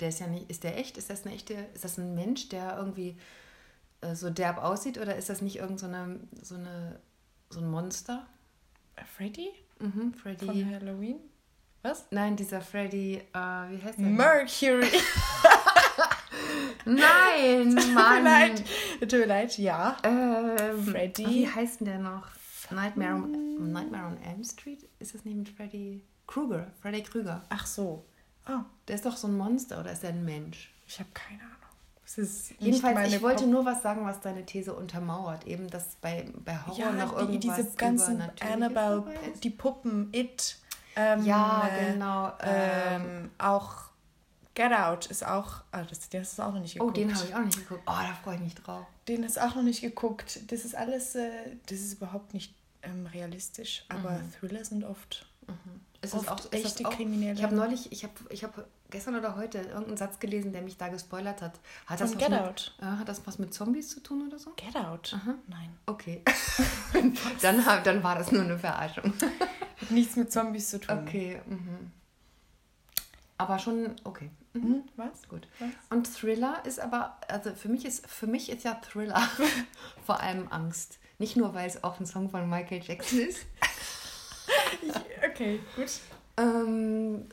der 0.00 0.08
ist 0.08 0.20
ja 0.20 0.26
nicht, 0.26 0.50
ist 0.50 0.64
der 0.64 0.78
echt? 0.78 0.96
Ist 0.98 1.10
das 1.10 1.24
eine 1.24 1.34
echte, 1.34 1.54
ist 1.74 1.84
das 1.84 1.98
ein 1.98 2.14
Mensch, 2.14 2.48
der 2.48 2.76
irgendwie 2.76 3.16
äh, 4.00 4.14
so 4.14 4.30
derb 4.30 4.58
aussieht 4.58 4.98
oder 4.98 5.14
ist 5.16 5.28
das 5.28 5.42
nicht 5.42 5.56
irgend 5.56 5.78
so 5.80 5.86
eine, 5.86 6.18
so 6.42 6.54
eine, 6.56 6.98
so 7.50 7.60
ein 7.60 7.70
Monster? 7.70 8.26
Freddy 9.16 9.48
Mhm, 9.80 10.14
von 10.14 10.14
Freddy. 10.14 10.66
Halloween? 10.70 11.16
Was? 11.82 12.06
Nein, 12.10 12.36
dieser 12.36 12.60
Freddy, 12.62 13.16
äh, 13.16 13.20
wie 13.36 13.82
heißt 13.82 13.98
der? 13.98 14.06
Mercury. 14.06 14.88
Nein, 16.84 17.70
Tut 17.76 17.86
mir 17.88 17.92
Mann. 17.94 18.24
leid. 18.24 18.64
Tut 19.00 19.12
mir 19.12 19.26
leid, 19.26 19.56
ja. 19.58 19.96
Ähm, 20.02 20.82
Freddy. 20.84 21.26
Wie 21.26 21.48
heißt 21.50 21.80
denn 21.80 21.86
der 21.86 21.98
noch? 21.98 22.26
Nightmare 22.70 23.14
on, 23.14 23.72
Nightmare 23.72 24.06
on 24.06 24.18
Elm 24.22 24.42
Street? 24.44 24.88
Ist 24.98 25.14
das 25.14 25.24
nicht 25.24 25.36
mit 25.36 25.48
Freddy 25.48 26.02
Krueger? 26.26 26.68
Freddy 26.80 27.02
Krüger. 27.02 27.42
Ach 27.50 27.66
so. 27.66 28.04
Oh, 28.48 28.60
Der 28.88 28.94
ist 28.96 29.04
doch 29.06 29.16
so 29.16 29.26
ein 29.28 29.36
Monster 29.36 29.80
oder 29.80 29.92
ist 29.92 30.04
er 30.04 30.10
ein 30.10 30.24
Mensch? 30.24 30.70
ich 30.86 30.98
habe 30.98 31.08
keine 31.14 31.40
Ahnung. 31.40 31.50
Jedenfalls, 32.58 33.12
ich 33.12 33.22
wollte 33.22 33.44
Pop- 33.44 33.52
nur 33.52 33.64
was 33.64 33.82
sagen, 33.82 34.04
was 34.04 34.20
deine 34.20 34.44
These 34.44 34.72
untermauert. 34.74 35.46
Eben, 35.46 35.68
dass 35.68 35.96
bei, 36.02 36.26
bei 36.44 36.56
Horror 36.66 36.78
ja, 36.78 36.92
noch 36.92 37.16
irgendwas 37.18 37.56
diese 37.56 37.76
ganzen 37.76 38.22
Annabelle, 38.40 39.04
die 39.42 39.50
Puppen, 39.50 40.10
It. 40.12 40.58
Ähm, 40.96 41.24
Ja, 41.24 41.66
äh, 41.68 41.92
genau. 41.92 42.32
Ähm, 42.40 43.02
Ähm, 43.02 43.30
auch 43.38 43.72
Get 44.54 44.72
Out 44.72 45.06
ist 45.06 45.26
auch, 45.26 45.62
ah, 45.72 45.82
das, 45.82 46.08
das 46.08 46.32
ist 46.32 46.40
auch 46.40 46.52
noch 46.52 46.60
nicht 46.60 46.76
oh, 46.80 46.86
geguckt. 46.86 46.96
den 46.98 47.14
habe 47.14 47.26
ich 47.26 47.34
auch 47.34 47.40
nicht 47.44 47.58
geguckt. 47.58 47.82
Oh, 47.86 47.92
da 47.92 48.14
freue 48.22 48.36
ich 48.36 48.40
mich 48.42 48.54
drauf. 48.54 48.86
Den 49.08 49.22
ist 49.24 49.40
auch 49.40 49.54
noch 49.56 49.62
nicht 49.62 49.80
geguckt. 49.80 50.40
Das 50.52 50.64
ist 50.64 50.74
alles, 50.76 51.14
äh, 51.16 51.30
das 51.66 51.80
ist 51.80 51.94
überhaupt 51.94 52.34
nicht 52.34 52.54
ähm, 52.82 53.06
realistisch. 53.06 53.84
Aber 53.88 54.10
Mhm. 54.12 54.32
Thriller 54.38 54.64
sind 54.64 54.84
oft 54.84 55.26
Ist 56.02 56.14
Oft 56.14 56.28
auch, 56.28 56.52
echte 56.52 56.86
auch, 56.86 56.90
Kriminelle. 56.94 57.34
Ich 57.34 57.42
habe 57.42 57.54
neulich, 57.56 57.90
ich 57.90 58.04
habe 58.04 58.12
ich 58.30 58.44
hab 58.44 58.64
gestern 58.90 59.16
oder 59.16 59.34
heute 59.36 59.58
irgendeinen 59.58 59.96
Satz 59.96 60.18
gelesen, 60.20 60.52
der 60.52 60.62
mich 60.62 60.76
da 60.76 60.88
gespoilert 60.88 61.42
hat. 61.42 61.58
Hat 61.86 62.00
das, 62.00 62.12
Von 62.12 62.20
was 62.20 62.28
Get 62.28 62.38
mit, 62.38 62.48
Out. 62.48 62.74
Äh, 62.80 62.84
hat 62.84 63.08
das 63.08 63.26
was 63.26 63.38
mit 63.38 63.52
Zombies 63.54 63.88
zu 63.88 64.00
tun 64.00 64.26
oder 64.28 64.38
so? 64.38 64.52
Get 64.56 64.76
Out. 64.76 65.14
Aha. 65.16 65.34
Nein. 65.48 65.70
Okay. 65.86 66.22
dann, 67.42 67.64
dann 67.84 68.02
war 68.02 68.14
das 68.16 68.30
nur 68.30 68.42
eine 68.42 68.58
Verarschung. 68.58 69.12
Hat 69.80 69.90
nichts 69.90 70.14
mit 70.16 70.30
Zombies 70.30 70.70
zu 70.70 70.78
tun. 70.78 70.98
Okay. 71.00 71.40
Mhm. 71.46 71.90
Aber 73.36 73.58
schon, 73.58 73.96
okay. 74.04 74.30
Mhm. 74.52 74.62
Hm, 74.62 74.82
was? 74.96 75.28
Gut. 75.28 75.48
Was? 75.58 75.68
Und 75.90 76.12
Thriller 76.14 76.62
ist 76.64 76.78
aber, 76.80 77.16
also 77.28 77.52
für 77.54 77.68
mich 77.68 77.84
ist, 77.84 78.06
für 78.06 78.26
mich 78.28 78.48
ist 78.50 78.62
ja 78.64 78.74
Thriller 78.74 79.22
vor 80.06 80.20
allem 80.20 80.46
Angst. 80.50 80.98
Nicht 81.18 81.36
nur, 81.36 81.54
weil 81.54 81.66
es 81.68 81.82
auch 81.84 81.98
ein 82.00 82.06
Song 82.06 82.30
von 82.30 82.48
Michael 82.48 82.82
Jackson 82.82 83.20
ist. 83.20 83.46
Okay, 85.30 85.60
gut. 85.74 85.86
Ähm, 86.36 87.26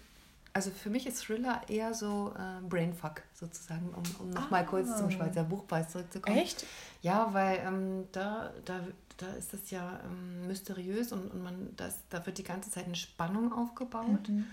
also 0.53 0.71
für 0.71 0.89
mich 0.89 1.05
ist 1.07 1.23
Thriller 1.23 1.61
eher 1.67 1.93
so 1.93 2.33
äh, 2.37 2.61
Brainfuck 2.67 3.21
sozusagen, 3.33 3.89
um, 3.93 4.03
um 4.19 4.29
nochmal 4.31 4.61
Ah. 4.63 4.67
kurz 4.67 4.97
zum 4.97 5.11
Schweizer 5.11 5.43
Buchpreis 5.43 5.89
zurückzukommen. 5.89 6.37
Echt? 6.37 6.65
Ja, 7.01 7.33
weil 7.33 7.59
ähm, 7.65 8.07
da, 8.11 8.51
da, 8.65 8.79
da 9.17 9.27
ist 9.33 9.53
das 9.53 9.69
ja 9.71 9.99
ähm, 10.05 10.47
mysteriös 10.47 11.11
und, 11.11 11.27
und 11.31 11.43
man, 11.43 11.73
das, 11.75 11.97
da 12.09 12.25
wird 12.25 12.37
die 12.37 12.43
ganze 12.43 12.71
Zeit 12.71 12.85
eine 12.85 12.95
Spannung 12.95 13.53
aufgebaut. 13.53 14.29
Mhm. 14.29 14.45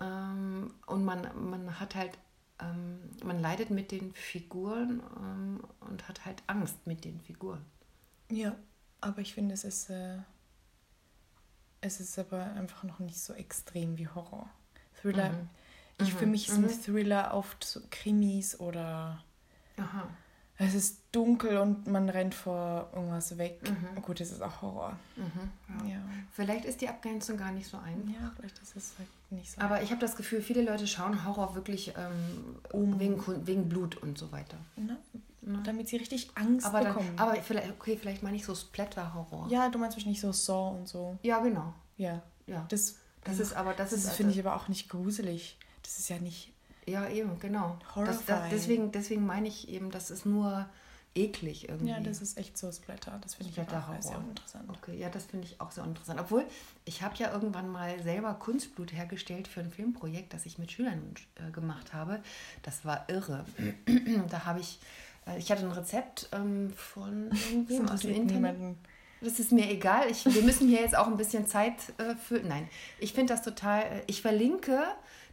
Ähm, 0.00 0.74
und 0.86 1.04
man, 1.04 1.28
man 1.50 1.80
hat 1.80 1.94
halt, 1.94 2.18
ähm, 2.60 2.98
man 3.24 3.40
leidet 3.40 3.70
mit 3.70 3.92
den 3.92 4.12
Figuren 4.14 5.02
ähm, 5.18 5.60
und 5.80 6.08
hat 6.08 6.24
halt 6.26 6.42
Angst 6.48 6.86
mit 6.86 7.04
den 7.04 7.20
Figuren. 7.20 7.64
Ja, 8.30 8.56
aber 9.00 9.20
ich 9.22 9.32
finde, 9.34 9.54
es 9.54 9.64
ist, 9.64 9.88
äh, 9.90 10.18
es 11.80 12.00
ist 12.00 12.18
aber 12.18 12.44
einfach 12.54 12.82
noch 12.84 12.98
nicht 12.98 13.20
so 13.20 13.32
extrem 13.34 13.98
wie 13.98 14.08
Horror. 14.08 14.48
Thriller, 15.00 15.34
Mhm. 15.34 15.48
ich, 15.98 16.12
Mhm. 16.12 16.18
für 16.18 16.26
mich 16.26 16.46
Mhm. 16.48 16.52
sind 16.52 16.84
Thriller 16.84 17.34
oft 17.34 17.64
so 17.64 17.80
Krimis 17.90 18.58
oder 18.58 19.22
Aha. 19.78 20.08
Es 20.58 20.74
ist 20.74 20.98
dunkel 21.12 21.58
und 21.58 21.86
man 21.86 22.08
rennt 22.08 22.34
vor 22.34 22.88
irgendwas 22.94 23.36
weg. 23.38 23.60
Mhm. 23.68 24.02
Gut, 24.02 24.20
es 24.20 24.30
ist 24.30 24.40
auch 24.42 24.62
Horror. 24.62 24.96
Mhm. 25.16 25.88
Ja. 25.88 25.94
Ja. 25.94 26.00
Vielleicht 26.32 26.64
ist 26.64 26.80
die 26.80 26.88
Abgrenzung 26.88 27.36
gar 27.36 27.50
nicht 27.52 27.66
so 27.68 27.76
ein. 27.78 28.14
Ja, 28.20 28.32
vielleicht 28.36 28.58
ist 28.62 28.76
es 28.76 28.92
halt 28.98 29.08
nicht 29.30 29.50
so. 29.50 29.60
Aber 29.60 29.82
ich 29.82 29.90
habe 29.90 30.00
das 30.00 30.16
Gefühl, 30.16 30.40
viele 30.42 30.62
Leute 30.62 30.86
schauen 30.86 31.24
Horror 31.24 31.54
wirklich 31.54 31.92
ähm, 31.96 32.56
Um. 32.72 32.98
wegen, 33.00 33.20
wegen 33.46 33.68
Blut 33.68 33.96
und 33.96 34.16
so 34.16 34.30
weiter. 34.32 34.56
Ne? 34.76 34.96
Ne? 35.42 35.60
Damit 35.64 35.88
sie 35.88 35.96
richtig 35.96 36.30
Angst 36.36 36.66
Aber, 36.66 36.80
dann, 36.80 36.94
bekommen. 36.94 37.12
aber 37.18 37.34
vielleicht, 37.36 37.70
okay, 37.72 37.98
vielleicht 38.00 38.22
meine 38.22 38.36
ich 38.36 38.44
so 38.46 38.54
Splatter-Horror. 38.54 39.48
ja, 39.50 39.68
du 39.68 39.78
meinst 39.78 39.96
wahrscheinlich 39.96 40.20
so 40.20 40.32
Saw 40.32 40.70
und 40.78 40.88
so. 40.88 41.18
Ja, 41.22 41.40
genau. 41.40 41.74
Ja, 41.98 42.22
Ja. 42.46 42.64
das, 42.70 42.96
Das 43.24 43.38
ist 43.40 43.54
aber, 43.54 43.74
das, 43.74 43.90
das 43.90 43.98
ist, 44.00 44.04
ist, 44.06 44.14
finde 44.14 44.32
ich 44.32 44.40
aber 44.40 44.56
auch 44.56 44.68
nicht 44.68 44.88
gruselig. 44.88 45.58
Das 45.82 45.98
ist 45.98 46.08
ja 46.08 46.18
nicht. 46.18 46.53
Ja, 46.86 47.08
eben, 47.08 47.38
genau. 47.40 47.78
Das, 47.94 48.24
das, 48.24 48.50
deswegen, 48.50 48.92
deswegen 48.92 49.24
meine 49.26 49.48
ich 49.48 49.68
eben, 49.68 49.90
das 49.90 50.10
ist 50.10 50.26
nur 50.26 50.66
eklig 51.14 51.68
irgendwie. 51.68 51.90
Ja, 51.90 52.00
das 52.00 52.20
ist 52.20 52.36
echt 52.38 52.58
so 52.58 52.70
Splatter. 52.70 53.18
Das 53.22 53.34
finde 53.34 53.52
ich 53.52 53.60
auch 53.60 54.02
sehr 54.02 54.18
interessant. 54.18 54.68
Okay, 54.68 54.98
ja, 54.98 55.08
das 55.08 55.24
finde 55.24 55.46
ich 55.46 55.60
auch 55.60 55.70
sehr 55.70 55.84
interessant. 55.84 56.20
Obwohl, 56.20 56.44
ich 56.84 57.02
habe 57.02 57.14
ja 57.16 57.32
irgendwann 57.32 57.68
mal 57.68 58.02
selber 58.02 58.34
Kunstblut 58.34 58.92
hergestellt 58.92 59.46
für 59.48 59.60
ein 59.60 59.70
Filmprojekt, 59.70 60.34
das 60.34 60.44
ich 60.46 60.58
mit 60.58 60.72
Schülern 60.72 61.14
äh, 61.36 61.50
gemacht 61.52 61.92
habe. 61.92 62.20
Das 62.62 62.84
war 62.84 63.08
irre. 63.08 63.44
da 64.28 64.44
habe 64.44 64.60
ich, 64.60 64.80
äh, 65.26 65.38
ich 65.38 65.50
hatte 65.52 65.64
ein 65.64 65.72
Rezept 65.72 66.28
ähm, 66.32 66.72
von 66.74 67.30
irgendwem 67.50 67.88
aus 67.88 68.00
dem 68.00 68.10
Internet. 68.10 68.58
niemanden. 68.58 68.78
Das 69.20 69.38
ist 69.38 69.52
mir 69.52 69.70
egal. 69.70 70.10
Ich, 70.10 70.26
wir 70.26 70.42
müssen 70.42 70.68
hier 70.68 70.80
jetzt 70.80 70.96
auch 70.96 71.06
ein 71.06 71.16
bisschen 71.16 71.46
Zeit 71.46 71.76
äh, 71.98 72.14
füllen. 72.14 72.48
Nein, 72.48 72.68
ich 72.98 73.12
finde 73.14 73.32
das 73.32 73.42
total. 73.42 73.82
Äh, 73.82 74.02
ich 74.06 74.20
verlinke 74.20 74.84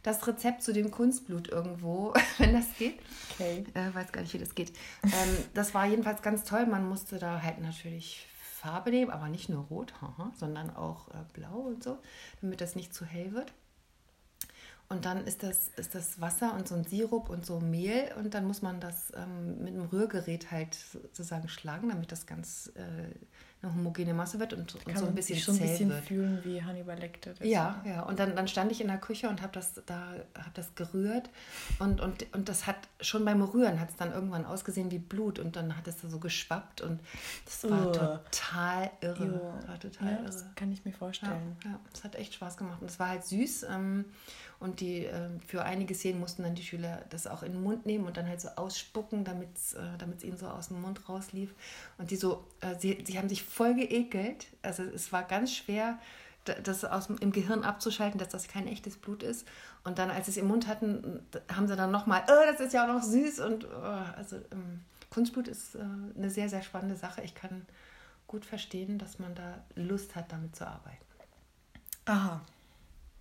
das 0.02 0.26
Rezept 0.26 0.62
zu 0.62 0.72
dem 0.72 0.90
Kunstblut 0.90 1.48
irgendwo, 1.48 2.12
wenn 2.38 2.52
das 2.52 2.66
geht. 2.78 2.98
Okay. 3.32 3.64
Äh, 3.74 3.94
weiß 3.94 4.12
gar 4.12 4.22
nicht, 4.22 4.34
wie 4.34 4.38
das 4.38 4.54
geht. 4.54 4.72
Ähm, 5.04 5.44
das 5.54 5.74
war 5.74 5.86
jedenfalls 5.86 6.22
ganz 6.22 6.44
toll. 6.44 6.66
Man 6.66 6.88
musste 6.88 7.18
da 7.18 7.42
halt 7.42 7.60
natürlich 7.60 8.26
Farbe 8.62 8.90
nehmen, 8.90 9.10
aber 9.10 9.28
nicht 9.28 9.48
nur 9.48 9.64
rot, 9.64 9.94
haha, 10.00 10.32
sondern 10.36 10.70
auch 10.70 11.08
äh, 11.08 11.24
blau 11.32 11.58
und 11.58 11.82
so, 11.82 11.98
damit 12.40 12.60
das 12.60 12.76
nicht 12.76 12.94
zu 12.94 13.04
hell 13.04 13.32
wird. 13.32 13.52
Und 14.88 15.06
dann 15.06 15.26
ist 15.26 15.42
das, 15.42 15.68
ist 15.76 15.94
das 15.94 16.20
Wasser 16.20 16.54
und 16.54 16.68
so 16.68 16.74
ein 16.74 16.84
Sirup 16.84 17.30
und 17.30 17.46
so 17.46 17.60
Mehl 17.60 18.12
und 18.18 18.34
dann 18.34 18.44
muss 18.44 18.60
man 18.60 18.78
das 18.78 19.10
ähm, 19.16 19.64
mit 19.64 19.72
einem 19.72 19.86
Rührgerät 19.86 20.50
halt 20.50 20.74
sozusagen 20.74 21.48
schlagen, 21.48 21.88
damit 21.88 22.12
das 22.12 22.26
ganz 22.26 22.70
äh, 22.74 23.08
eine 23.62 23.72
homogene 23.74 24.12
Masse 24.12 24.40
wird 24.40 24.52
und, 24.54 24.74
und 24.74 24.98
so 24.98 25.06
ein 25.06 25.14
bisschen 25.14 25.36
sich 25.36 25.44
schon 25.44 25.54
ein 25.54 25.58
zäh 25.60 25.66
bisschen 25.68 25.88
wird. 25.90 26.04
fühlen 26.04 26.40
wie 26.44 26.62
Hannibal 26.62 26.98
Lecter. 26.98 27.32
das 27.34 27.46
Ja, 27.46 27.80
ja. 27.86 28.02
Und 28.02 28.18
dann, 28.18 28.34
dann 28.34 28.48
stand 28.48 28.72
ich 28.72 28.80
in 28.80 28.88
der 28.88 28.98
Küche 28.98 29.28
und 29.28 29.40
habe 29.40 29.52
das 29.52 29.74
da 29.86 30.14
hab 30.36 30.52
das 30.54 30.74
gerührt 30.74 31.30
und, 31.78 32.00
und, 32.00 32.26
und 32.34 32.48
das 32.48 32.66
hat 32.66 32.76
schon 33.00 33.24
beim 33.24 33.40
Rühren 33.42 33.78
hat 33.80 33.90
es 33.90 33.96
dann 33.96 34.12
irgendwann 34.12 34.44
ausgesehen 34.44 34.90
wie 34.90 34.98
Blut 34.98 35.38
und 35.38 35.54
dann 35.56 35.76
hat 35.76 35.86
es 35.86 36.00
da 36.00 36.08
so 36.08 36.18
geschwappt 36.18 36.80
und 36.80 37.00
das 37.44 37.70
war 37.70 37.86
Ugh. 37.88 37.92
total 37.92 38.90
irre. 39.00 39.52
Das 39.60 39.68
war 39.68 39.78
total 39.80 40.08
Ja, 40.08 40.14
irre. 40.16 40.24
das 40.26 40.44
kann 40.56 40.72
ich 40.72 40.84
mir 40.84 40.90
Ja, 40.90 40.96
vorstellen. 40.98 41.56
ja, 41.64 41.78
es 41.94 42.02
hat 42.04 42.16
echt 42.16 42.34
Spaß 42.34 42.56
gemacht. 42.56 42.80
Und 42.80 42.90
es 42.90 42.98
war 42.98 43.08
halt 43.10 43.24
süß. 43.24 43.66
Ähm, 43.70 44.06
und 44.62 44.78
die, 44.78 45.04
ähm, 45.04 45.40
für 45.44 45.64
einige 45.64 45.92
Szenen 45.92 46.20
mussten 46.20 46.44
dann 46.44 46.54
die 46.54 46.62
Schüler 46.62 47.04
das 47.10 47.26
auch 47.26 47.42
in 47.42 47.52
den 47.52 47.62
Mund 47.62 47.84
nehmen 47.84 48.06
und 48.06 48.16
dann 48.16 48.28
halt 48.28 48.40
so 48.40 48.48
ausspucken, 48.50 49.24
damit 49.24 49.48
es 49.56 49.74
äh, 49.74 50.26
ihnen 50.26 50.36
so 50.36 50.46
aus 50.46 50.68
dem 50.68 50.80
Mund 50.80 51.08
rauslief. 51.08 51.52
Und 51.98 52.12
die 52.12 52.16
so, 52.16 52.46
äh, 52.60 52.76
sie, 52.78 53.02
sie 53.04 53.18
haben 53.18 53.28
sich 53.28 53.42
voll 53.42 53.74
geekelt. 53.74 54.46
Also 54.62 54.84
es 54.84 55.12
war 55.12 55.24
ganz 55.24 55.52
schwer, 55.52 55.98
das 56.44 56.84
aus 56.84 57.08
im 57.08 57.32
Gehirn 57.32 57.64
abzuschalten, 57.64 58.18
dass 58.18 58.28
das 58.28 58.46
kein 58.46 58.68
echtes 58.68 58.96
Blut 58.96 59.24
ist. 59.24 59.48
Und 59.82 59.98
dann, 59.98 60.10
als 60.10 60.26
sie 60.26 60.32
es 60.32 60.36
im 60.36 60.46
Mund 60.46 60.68
hatten, 60.68 61.26
haben 61.52 61.66
sie 61.66 61.74
dann 61.74 61.90
nochmal, 61.90 62.22
oh, 62.28 62.46
das 62.46 62.60
ist 62.60 62.72
ja 62.72 62.84
auch 62.84 62.94
noch 62.94 63.02
süß. 63.02 63.40
Und 63.40 63.64
oh, 63.64 64.04
also 64.16 64.36
ähm, 64.52 64.80
Kunstblut 65.10 65.48
ist 65.48 65.74
äh, 65.74 65.80
eine 66.16 66.30
sehr, 66.30 66.48
sehr 66.48 66.62
spannende 66.62 66.94
Sache. 66.94 67.22
Ich 67.22 67.34
kann 67.34 67.66
gut 68.28 68.44
verstehen, 68.44 68.98
dass 68.98 69.18
man 69.18 69.34
da 69.34 69.64
Lust 69.74 70.14
hat, 70.14 70.30
damit 70.30 70.54
zu 70.54 70.68
arbeiten. 70.68 71.04
Aha. 72.04 72.40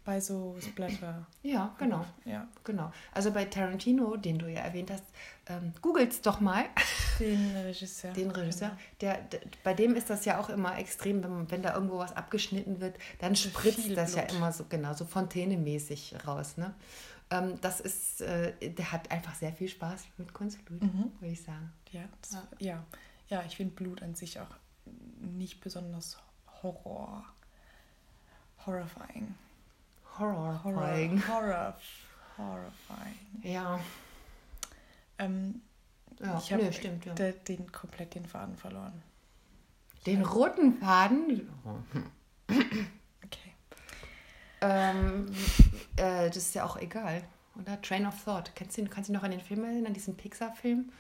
Bei 0.03 0.19
so 0.19 0.57
Splatter. 0.59 1.27
Ja, 1.43 1.75
genau. 1.77 2.03
Ja. 2.25 2.47
genau. 2.63 2.91
Also 3.11 3.31
bei 3.31 3.45
Tarantino, 3.45 4.17
den 4.17 4.39
du 4.39 4.47
ja 4.47 4.61
erwähnt 4.61 4.89
hast, 4.89 5.03
ähm, 5.45 5.73
googelt's 5.81 6.21
doch 6.21 6.39
mal. 6.39 6.65
Den 7.19 7.55
Regisseur. 7.55 8.11
Den 8.13 8.31
Regisseur. 8.31 8.69
Genau. 8.69 8.81
Der, 9.01 9.21
der, 9.21 9.41
bei 9.63 9.75
dem 9.75 9.95
ist 9.95 10.09
das 10.09 10.25
ja 10.25 10.39
auch 10.39 10.49
immer 10.49 10.77
extrem, 10.79 11.23
wenn, 11.23 11.51
wenn 11.51 11.61
da 11.61 11.75
irgendwo 11.75 11.99
was 11.99 12.15
abgeschnitten 12.15 12.81
wird, 12.81 12.97
dann 13.19 13.35
spritzt 13.35 13.95
das 13.95 14.13
Blut. 14.13 14.31
ja 14.31 14.35
immer 14.35 14.51
so, 14.51 14.65
genau, 14.67 14.95
so 14.95 15.05
Fontäne-mäßig 15.05 16.15
raus. 16.25 16.57
Ne? 16.57 16.73
Ähm, 17.29 17.59
das 17.61 17.79
ist, 17.79 18.21
äh, 18.21 18.53
der 18.71 18.91
hat 18.91 19.11
einfach 19.11 19.35
sehr 19.35 19.53
viel 19.53 19.67
Spaß 19.67 20.05
mit 20.17 20.33
Kunstblut, 20.33 20.81
mhm. 20.81 21.11
würde 21.19 21.33
ich 21.33 21.43
sagen. 21.43 21.71
Ja, 21.91 22.01
das, 22.21 22.33
ja. 22.33 22.47
ja. 22.59 22.85
ja. 23.29 23.43
ich 23.45 23.55
finde 23.55 23.75
Blut 23.75 24.01
an 24.01 24.15
sich 24.15 24.39
auch 24.39 24.55
nicht 25.19 25.61
besonders 25.61 26.17
Horror. 26.63 27.23
Horrifying. 28.65 29.35
Horrifying. 30.21 31.27
Horror, 31.27 31.75
horrifying. 32.37 33.41
Ja. 33.43 33.79
Ähm, 35.17 35.61
ja, 36.19 36.37
ich 36.37 36.53
habe 36.53 36.63
ja. 36.63 37.31
den 37.31 37.71
komplett 37.71 38.15
den 38.15 38.25
Faden 38.25 38.55
verloren. 38.55 39.01
Den 40.05 40.23
roten 40.23 40.77
Faden? 40.79 41.49
Okay. 43.23 43.53
Ähm, 44.59 45.27
äh, 45.95 46.27
das 46.27 46.35
ist 46.35 46.55
ja 46.55 46.65
auch 46.65 46.75
egal. 46.75 47.23
Oder 47.57 47.81
Train 47.81 48.05
of 48.05 48.21
Thought. 48.25 48.51
Kennst 48.55 48.77
du, 48.77 48.83
kannst 48.87 49.07
du 49.07 49.13
dich 49.13 49.21
noch 49.21 49.23
an 49.23 49.31
den 49.31 49.39
Film 49.39 49.63
erinnern, 49.63 49.87
an 49.87 49.93
diesen 49.93 50.17
Pixar-Film? 50.17 50.91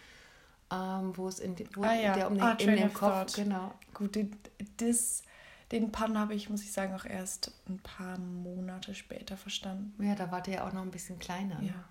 Ähm, 0.71 1.17
wo 1.17 1.27
es 1.27 1.39
in 1.39 1.57
wo 1.75 1.83
ah, 1.83 1.93
ja. 1.93 2.13
der 2.13 2.27
um 2.27 2.35
den, 2.35 2.43
ah, 2.43 2.53
in 2.53 2.75
den 2.75 2.93
Kopf, 2.93 3.33
Thought. 3.33 3.33
genau. 3.33 3.73
Gut, 3.93 4.17
das 4.77 5.23
den 5.71 5.91
Pun 5.91 6.17
habe 6.17 6.33
ich, 6.33 6.49
muss 6.49 6.63
ich 6.63 6.71
sagen, 6.71 6.93
auch 6.93 7.05
erst 7.05 7.51
ein 7.67 7.79
paar 7.79 8.17
Monate 8.17 8.93
später 8.93 9.37
verstanden. 9.37 10.03
Ja, 10.03 10.15
da 10.15 10.31
war 10.31 10.41
der 10.41 10.55
ja 10.55 10.67
auch 10.67 10.73
noch 10.73 10.81
ein 10.81 10.91
bisschen 10.91 11.19
kleiner. 11.19 11.59
Ne? 11.59 11.67
Ja. 11.67 11.83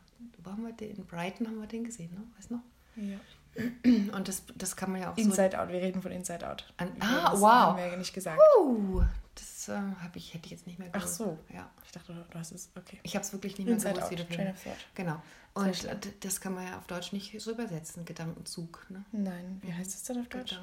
Wo 0.43 0.51
haben 0.51 0.65
wir 0.65 0.73
den? 0.73 0.97
In 0.97 1.07
Brighton 1.07 1.47
haben 1.47 1.61
wir 1.61 1.67
den 1.67 1.85
gesehen, 1.85 2.13
ne? 2.13 2.23
Weißt 2.37 2.51
du 2.51 2.55
noch? 2.57 2.63
Ja. 2.97 3.19
Und 4.17 4.29
das, 4.29 4.45
das 4.55 4.77
kann 4.77 4.93
man 4.93 5.01
ja 5.01 5.13
auch 5.13 5.17
Inside 5.17 5.51
so... 5.53 5.59
Out, 5.59 5.69
wir 5.71 5.81
reden 5.81 6.03
von 6.03 6.13
Inside 6.13 6.49
Out. 6.49 6.73
An, 6.77 6.93
ah, 7.01 7.31
das 7.31 7.41
wow. 7.41 7.51
haben 7.51 7.79
wir 7.79 7.87
ja 7.87 7.97
nicht 7.97 8.15
gesagt. 8.15 8.41
Uh, 8.59 9.03
das 9.35 9.69
äh, 9.69 9.81
ich, 10.15 10.35
hätte 10.35 10.47
ich 10.47 10.53
jetzt 10.53 10.67
nicht 10.67 10.79
mehr 10.79 10.89
gewusst. 10.89 11.21
Ach 11.21 11.27
so. 11.27 11.39
Ja. 11.53 11.71
Ich 11.85 11.93
dachte, 11.93 12.13
du 12.13 12.39
hast 12.39 12.53
es, 12.53 12.71
okay. 12.77 13.01
Ich 13.03 13.17
habe 13.17 13.25
es 13.25 13.33
wirklich 13.33 13.59
nicht 13.59 13.67
mehr 13.67 13.75
Inside 13.75 13.95
gewusst. 13.95 14.13
Out, 14.13 14.31
wie 14.31 14.35
Train 14.35 14.51
of 14.51 14.63
Thought. 14.63 14.77
Genau. 14.95 15.23
Und 15.55 15.89
das 16.21 16.41
kann 16.41 16.55
man 16.55 16.67
ja 16.67 16.79
auf 16.79 16.87
Deutsch 16.87 17.13
nicht 17.13 17.41
so 17.41 17.51
übersetzen, 17.51 18.05
Gedankenzug. 18.05 18.87
Ne? 18.89 19.05
Nein, 19.11 19.61
wie 19.63 19.73
heißt 19.73 19.95
es 19.95 20.05
denn 20.05 20.21
auf 20.21 20.29
Deutsch? 20.29 20.61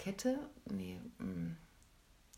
Gedankenkette? 0.00 0.38
Nee. 0.70 1.00
Mm. 1.18 1.56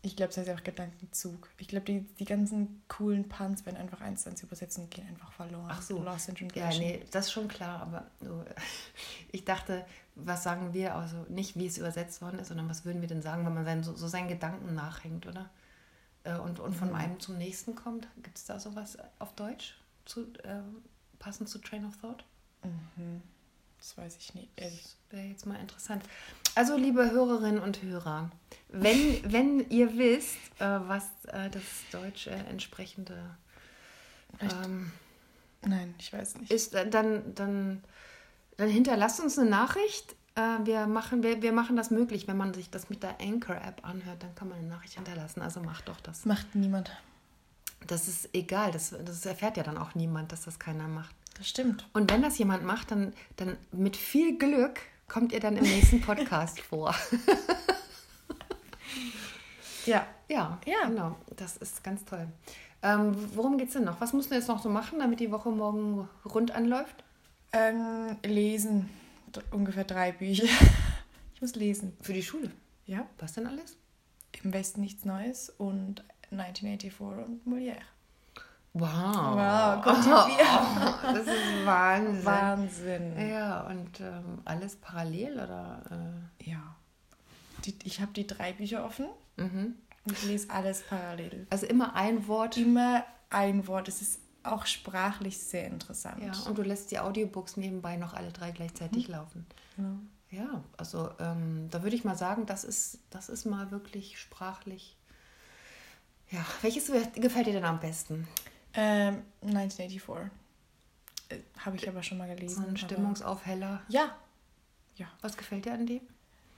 Ich 0.05 0.17
glaube, 0.17 0.31
es 0.31 0.37
heißt 0.37 0.49
einfach 0.49 0.65
Gedankenzug. 0.65 1.49
Ich 1.57 1.69
glaube, 1.69 1.85
die, 1.85 2.01
die 2.01 2.25
ganzen 2.25 2.83
coolen 2.89 3.29
Puns, 3.29 3.65
wenn 3.65 3.77
einfach 3.77 4.01
eins 4.01 4.23
zu 4.23 4.29
eins 4.29 4.43
übersetzen, 4.43 4.89
gehen 4.89 5.07
einfach 5.07 5.31
verloren. 5.31 5.69
Ach 5.69 5.81
so. 5.81 6.03
Lost 6.03 6.27
in 6.27 6.49
Ja, 6.55 6.69
nee, 6.71 7.05
das 7.11 7.27
ist 7.27 7.31
schon 7.31 7.47
klar, 7.47 7.81
aber 7.81 8.07
so, 8.19 8.43
ich 9.31 9.45
dachte, 9.45 9.85
was 10.15 10.43
sagen 10.43 10.73
wir, 10.73 10.95
also 10.95 11.25
nicht 11.29 11.55
wie 11.55 11.67
es 11.67 11.77
übersetzt 11.77 12.21
worden 12.21 12.39
ist, 12.39 12.49
sondern 12.49 12.69
was 12.69 12.83
würden 12.83 12.99
wir 12.99 13.07
denn 13.07 13.21
sagen, 13.21 13.45
wenn 13.45 13.53
man 13.53 13.63
sein, 13.63 13.81
so, 13.81 13.95
so 13.95 14.09
seinen 14.09 14.27
Gedanken 14.27 14.75
nachhängt, 14.75 15.25
oder? 15.25 15.49
Äh, 16.25 16.37
und, 16.37 16.59
und 16.59 16.73
von 16.73 16.89
mhm. 16.89 16.95
einem 16.95 17.19
zum 17.21 17.37
nächsten 17.37 17.73
kommt. 17.75 18.09
Gibt 18.23 18.37
es 18.37 18.43
da 18.43 18.59
sowas 18.59 18.97
auf 19.19 19.33
Deutsch, 19.35 19.77
zu, 20.03 20.23
äh, 20.43 20.59
passend 21.17 21.47
zu 21.47 21.59
Train 21.59 21.85
of 21.85 21.95
Thought? 22.01 22.25
Mhm. 22.63 23.21
Das 23.83 23.97
weiß 23.97 24.15
ich 24.17 24.33
nicht. 24.33 24.49
Das 24.55 24.95
wäre 25.09 25.27
jetzt 25.27 25.45
mal 25.45 25.59
interessant. 25.59 26.03
Also, 26.55 26.77
liebe 26.77 27.11
Hörerinnen 27.11 27.61
und 27.61 27.81
Hörer, 27.81 28.31
wenn, 28.69 29.19
wenn 29.29 29.69
ihr 29.69 29.97
wisst, 29.97 30.37
äh, 30.59 30.79
was 30.87 31.03
äh, 31.27 31.49
das 31.49 31.63
deutsche 31.91 32.31
entsprechende 32.31 33.35
ähm, 34.39 34.93
Nein, 35.65 35.95
ich 35.99 36.13
weiß 36.13 36.37
nicht. 36.37 36.49
Ist, 36.51 36.75
äh, 36.75 36.89
dann, 36.89 37.35
dann, 37.35 37.83
dann 38.55 38.69
hinterlasst 38.69 39.19
uns 39.19 39.37
eine 39.37 39.49
Nachricht. 39.49 40.15
Äh, 40.35 40.59
wir, 40.63 40.87
machen, 40.87 41.21
wir, 41.21 41.41
wir 41.41 41.51
machen 41.51 41.75
das 41.75 41.91
möglich. 41.91 42.25
Wenn 42.25 42.37
man 42.37 42.53
sich 42.53 42.69
das 42.69 42.89
mit 42.89 43.03
der 43.03 43.19
Anchor-App 43.19 43.85
anhört, 43.85 44.23
dann 44.23 44.33
kann 44.33 44.47
man 44.47 44.59
eine 44.59 44.67
Nachricht 44.67 44.93
hinterlassen. 44.93 45.41
Also 45.41 45.59
macht 45.59 45.89
doch 45.89 45.99
das. 45.99 46.23
Macht 46.23 46.55
niemand. 46.55 46.89
Das 47.85 48.07
ist 48.07 48.33
egal. 48.33 48.71
Das, 48.71 48.95
das 49.03 49.25
erfährt 49.25 49.57
ja 49.57 49.63
dann 49.63 49.77
auch 49.77 49.93
niemand, 49.93 50.31
dass 50.31 50.43
das 50.43 50.57
keiner 50.57 50.87
macht. 50.87 51.13
Das 51.35 51.49
stimmt. 51.49 51.87
Und 51.93 52.11
wenn 52.11 52.21
das 52.21 52.37
jemand 52.37 52.63
macht, 52.63 52.91
dann, 52.91 53.13
dann 53.35 53.57
mit 53.71 53.97
viel 53.97 54.37
Glück 54.37 54.79
kommt 55.07 55.31
ihr 55.31 55.39
dann 55.39 55.57
im 55.57 55.63
nächsten 55.63 56.01
Podcast 56.01 56.59
vor. 56.61 56.95
ja. 59.85 60.05
Ja, 60.29 60.59
ja, 60.65 60.87
genau. 60.87 61.17
Das 61.35 61.57
ist 61.57 61.83
ganz 61.83 62.05
toll. 62.05 62.27
Ähm, 62.81 63.15
worum 63.35 63.57
geht 63.57 63.67
es 63.67 63.73
denn 63.73 63.83
noch? 63.83 64.01
Was 64.01 64.13
musst 64.13 64.31
du 64.31 64.35
jetzt 64.35 64.47
noch 64.47 64.61
so 64.61 64.69
machen, 64.69 64.99
damit 64.99 65.19
die 65.19 65.31
Woche 65.31 65.49
morgen 65.49 66.09
rund 66.25 66.51
anläuft? 66.51 67.03
Ähm, 67.51 68.17
lesen. 68.23 68.89
Ungefähr 69.51 69.83
drei 69.83 70.11
Bücher. 70.11 70.47
Ich 71.35 71.41
muss 71.41 71.55
lesen. 71.55 71.97
Für 71.99 72.13
die 72.13 72.23
Schule? 72.23 72.51
Ja. 72.85 73.05
Was 73.19 73.33
denn 73.33 73.47
alles? 73.47 73.75
Im 74.43 74.53
Westen 74.53 74.79
nichts 74.79 75.03
Neues 75.03 75.49
und 75.49 76.05
1984 76.31 77.01
und 77.01 77.45
Molière. 77.45 77.81
Wow. 78.73 78.89
Wow, 78.89 79.81
kommt 79.83 80.05
oh, 80.07 81.13
das 81.13 81.27
ist 81.27 81.65
Wahnsinn. 81.65 82.25
Wahnsinn. 82.25 83.29
Ja, 83.29 83.61
und 83.67 83.99
ähm, 83.99 84.41
alles 84.45 84.75
parallel 84.77 85.33
oder? 85.33 86.29
Äh? 86.39 86.49
Ja. 86.49 86.75
Die, 87.65 87.75
ich 87.83 88.01
habe 88.01 88.11
die 88.13 88.25
drei 88.25 88.51
Bücher 88.53 88.83
offen 88.83 89.05
mhm. 89.37 89.75
und 90.05 90.11
ich 90.11 90.23
lese 90.25 90.49
alles 90.49 90.81
parallel. 90.81 91.45
Also 91.51 91.67
immer 91.67 91.95
ein 91.95 92.27
Wort? 92.27 92.57
Immer 92.57 93.05
ein 93.29 93.67
Wort. 93.67 93.87
Es 93.87 94.01
ist 94.01 94.19
auch 94.41 94.65
sprachlich 94.65 95.37
sehr 95.37 95.67
interessant. 95.67 96.21
Ja, 96.23 96.33
und 96.47 96.57
du 96.57 96.63
lässt 96.63 96.89
die 96.89 96.99
Audiobooks 96.99 97.57
nebenbei 97.57 97.95
noch 97.95 98.13
alle 98.13 98.31
drei 98.31 98.51
gleichzeitig 98.51 99.07
mhm. 99.07 99.13
laufen. 99.13 99.45
Ja. 99.77 100.39
ja, 100.39 100.63
also 100.77 101.11
ähm, 101.19 101.67
da 101.69 101.83
würde 101.83 101.95
ich 101.95 102.03
mal 102.03 102.17
sagen, 102.17 102.47
das 102.47 102.63
ist, 102.63 102.99
das 103.11 103.29
ist 103.29 103.45
mal 103.45 103.69
wirklich 103.69 104.19
sprachlich. 104.19 104.97
Ja, 106.31 106.43
welches 106.63 106.91
gefällt 107.13 107.45
dir 107.45 107.53
denn 107.53 107.65
am 107.65 107.79
besten? 107.79 108.27
Ähm, 108.75 109.23
1984. 109.41 110.31
Äh, 111.29 111.37
Habe 111.59 111.75
ich 111.75 111.87
aber 111.87 112.03
schon 112.03 112.17
mal 112.17 112.33
gelesen. 112.33 112.63
So 112.63 112.67
ein 112.67 112.77
Stimmungsaufheller. 112.77 113.81
Ja. 113.89 114.15
ja. 114.95 115.07
Was 115.21 115.37
gefällt 115.37 115.65
dir 115.65 115.73
an 115.73 115.85
dem? 115.85 116.01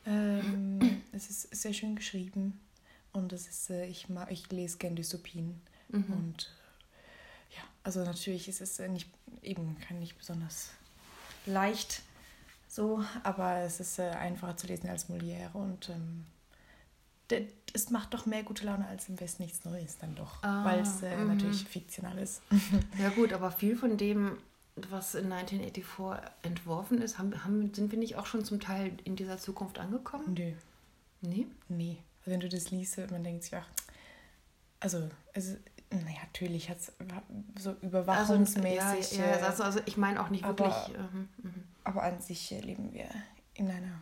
Ähm, 0.06 1.01
es 1.12 1.30
ist 1.30 1.56
sehr 1.56 1.73
schön 1.73 1.95
geschrieben 1.95 2.60
und 3.12 3.34
es 3.34 3.47
ist, 3.47 3.69
äh, 3.69 3.86
ich, 3.86 4.10
mag, 4.10 4.32
ich 4.32 4.51
lese 4.51 4.78
gerne 4.78 4.95
Dystopien. 4.95 5.62
Mhm. 5.89 6.06
Und 6.06 6.51
ja, 7.51 7.63
also 7.84 8.04
natürlich 8.04 8.47
ist 8.47 8.62
es 8.62 8.80
äh, 8.80 8.88
nicht, 8.88 9.10
eben 9.41 9.78
kann 9.80 9.99
nicht 9.99 10.17
besonders 10.17 10.69
leicht 11.45 12.01
so, 12.75 13.01
aber 13.23 13.60
es 13.60 13.80
ist 13.80 13.99
äh, 13.99 14.10
einfacher 14.10 14.58
zu 14.58 14.67
lesen 14.67 14.89
als 14.89 15.10
Molière 15.10 15.54
und 15.54 15.89
ähm, 15.89 16.25
es 17.74 17.90
macht 17.90 18.14
doch 18.14 18.26
mehr 18.26 18.44
gute 18.44 18.66
Laune 18.66 18.88
als 18.88 19.10
im 19.10 19.20
Westen 19.20 19.44
nichts 19.44 19.66
Neues 19.66 19.98
dann 19.98 20.16
doch, 20.16 20.42
ah, 20.44 20.64
weil 20.64 20.80
es 20.80 21.02
äh, 21.02 21.16
mhm. 21.18 21.28
natürlich 21.28 21.64
fiktional 21.66 22.18
ist. 22.18 22.42
ja 23.00 23.10
gut, 23.10 23.34
aber 23.34 23.52
viel 23.52 23.76
von 23.76 23.98
dem, 23.98 24.38
was 24.76 25.16
in 25.16 25.32
1984 25.32 26.32
entworfen 26.44 27.02
ist, 27.02 27.18
haben, 27.18 27.44
haben, 27.44 27.74
sind 27.74 27.92
wir 27.92 28.00
nicht 28.00 28.16
auch 28.16 28.26
schon 28.26 28.46
zum 28.46 28.60
Teil 28.60 28.96
in 29.04 29.16
dieser 29.16 29.38
Zukunft 29.38 29.80
angekommen? 29.80 30.34
Nö. 30.34 30.54
Nee? 31.22 31.48
Nee. 31.68 31.98
Also 32.20 32.32
wenn 32.32 32.40
du 32.40 32.50
das 32.50 32.72
liest, 32.72 32.98
man 33.12 33.24
denkt 33.24 33.44
sich, 33.44 33.56
ach, 33.56 33.68
also, 34.80 35.10
also 35.34 35.56
naja, 35.90 36.20
natürlich 36.22 36.70
hat 36.70 36.78
es 36.78 36.94
so 37.60 37.72
überwachungsmäßig. 37.82 38.82
Also, 38.84 39.16
ja, 39.16 39.38
ja, 39.38 39.48
also, 39.48 39.64
also 39.64 39.80
ich 39.86 39.98
meine 39.98 40.22
auch 40.22 40.30
nicht 40.30 40.44
aber, 40.44 40.66
wirklich. 40.66 40.98
Ähm, 40.98 41.30
aber 41.84 42.04
an 42.04 42.22
sich 42.22 42.50
leben 42.52 42.94
wir 42.94 43.10
in 43.54 43.70
einer 43.70 44.02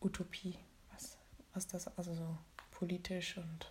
Utopie, 0.00 0.56
was, 0.92 1.16
was 1.54 1.66
das, 1.66 1.96
also 1.98 2.14
so 2.14 2.38
politisch 2.78 3.36
und 3.36 3.70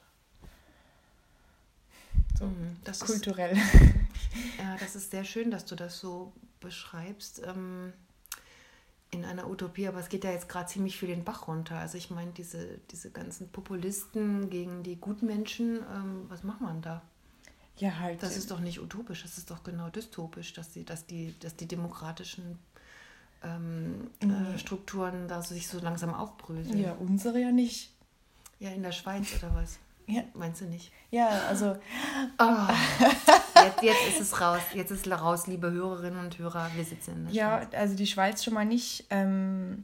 so 2.38 2.46
mhm, 2.46 2.78
das 2.84 3.00
kulturell. 3.00 3.56
Ist, 3.56 3.74
ja, 4.60 4.76
das 4.80 4.96
ist 4.96 5.12
sehr 5.12 5.24
schön, 5.24 5.50
dass 5.50 5.65
du 5.65 5.76
das 5.76 6.00
so 6.00 6.34
beschreibst. 6.60 7.41
Ähm, 7.46 7.93
in 9.10 9.24
einer 9.24 9.50
Utopie, 9.50 9.88
aber 9.88 10.00
es 10.00 10.10
geht 10.10 10.26
ja 10.26 10.32
jetzt 10.32 10.50
gerade 10.50 10.67
ziemlich 10.67 10.98
viel 10.98 11.08
den 11.08 11.24
Bach 11.24 11.48
runter. 11.48 11.78
Also 11.78 11.98
ich 11.98 12.10
meine, 12.10 12.32
diese, 12.32 12.80
diese 12.91 13.10
ganzen 13.10 13.50
Populisten 13.50 14.50
gegen 14.50 14.84
die 14.84 14.98
Gutmenschen, 14.98 15.78
ähm, 15.78 16.26
was 16.28 16.43
macht 16.43 16.60
man 16.60 16.82
da? 16.82 17.02
Ja, 17.78 18.00
halt. 18.00 18.22
Das 18.22 18.36
ist 18.36 18.52
doch 18.52 18.60
nicht 18.60 18.82
utopisch, 18.82 19.22
das 19.22 19.38
ist 19.38 19.50
doch 19.50 19.63
genau 19.63 19.89
dystopisch, 19.89 20.52
dass 20.52 20.72
die, 20.72 20.84
dass 20.84 21.06
die, 21.06 21.34
dass 21.39 21.56
die 21.56 21.67
demokratischen 21.67 22.60
ähm, 23.43 24.10
mhm. 24.22 24.54
äh, 24.54 24.60
Strukturen 24.60 25.30
da 25.30 25.41
sich 25.41 25.70
so 25.70 25.80
langsam 25.80 26.13
aufbröseln. 26.13 26.78
Ja, 26.78 26.93
unsere 26.93 27.39
ja 27.39 27.52
nicht. 27.52 27.93
Ja, 28.60 28.72
in 28.72 28.84
der 28.84 28.91
Schweiz 28.91 29.36
oder 29.38 29.54
was? 29.56 29.80
Ja. 30.08 30.24
Meinst 30.34 30.62
du 30.62 30.65
nicht? 30.65 30.91
Ja, 31.12 31.28
also. 31.50 31.76
Oh, 32.39 32.67
jetzt, 33.63 33.82
jetzt 33.84 34.08
ist 34.10 34.22
es 34.22 34.39
raus. 34.41 34.62
Jetzt 34.74 34.91
ist 34.91 35.06
es 35.06 35.12
raus, 35.22 35.48
liebe 35.48 35.70
Hörerinnen 35.70 36.20
und 36.20 36.38
Hörer. 36.38 36.72
Wir 36.76 36.86
sitzen 36.86 37.12
in 37.17 37.26
der 37.26 37.34
Ja, 37.34 37.58
Schweiz. 37.62 37.74
also 37.74 37.96
die 37.96 38.08
Schweiz 38.08 38.43
schon 38.43 38.54
mal 38.54 38.65
nicht. 38.65 39.06
Ähm, 39.10 39.84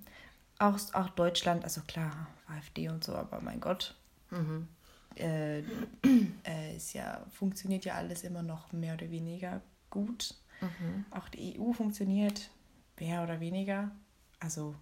auch, 0.60 0.80
auch 0.94 1.10
Deutschland, 1.10 1.64
also 1.66 1.82
klar, 1.88 2.28
AfD 2.48 2.88
und 2.88 3.04
so, 3.04 3.14
aber 3.16 3.42
mein 3.42 3.60
Gott. 3.60 3.96
Mhm. 4.32 4.68
Äh, 5.16 5.60
äh, 5.60 6.76
ist 6.78 6.94
ja, 6.94 7.24
funktioniert 7.38 7.84
ja 7.86 7.96
alles 7.96 8.24
immer 8.24 8.42
noch 8.44 8.72
mehr 8.72 8.94
oder 8.96 9.12
weniger 9.12 9.62
gut. 9.90 10.36
Mhm. 10.62 11.06
Auch 11.12 11.28
die 11.30 11.60
EU 11.60 11.74
funktioniert 11.74 12.50
mehr 12.98 13.24
oder 13.24 13.40
weniger. 13.42 13.92
Also 14.40 14.74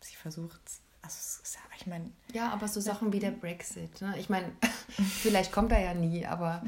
sie 0.00 0.16
versucht 0.16 0.60
es 0.66 0.80
also, 1.04 1.44
ich 1.84 1.86
meine. 1.86 2.10
Ja, 2.32 2.50
aber 2.50 2.68
so 2.68 2.80
Sachen 2.80 3.12
wie 3.12 3.18
der 3.18 3.30
Brexit. 3.42 4.00
Ne? 4.00 4.14
Ich 4.18 4.28
meine, 4.28 4.50
vielleicht 5.20 5.52
kommt 5.52 5.72
er 5.72 5.80
ja 5.80 5.94
nie, 5.94 6.26
aber 6.26 6.62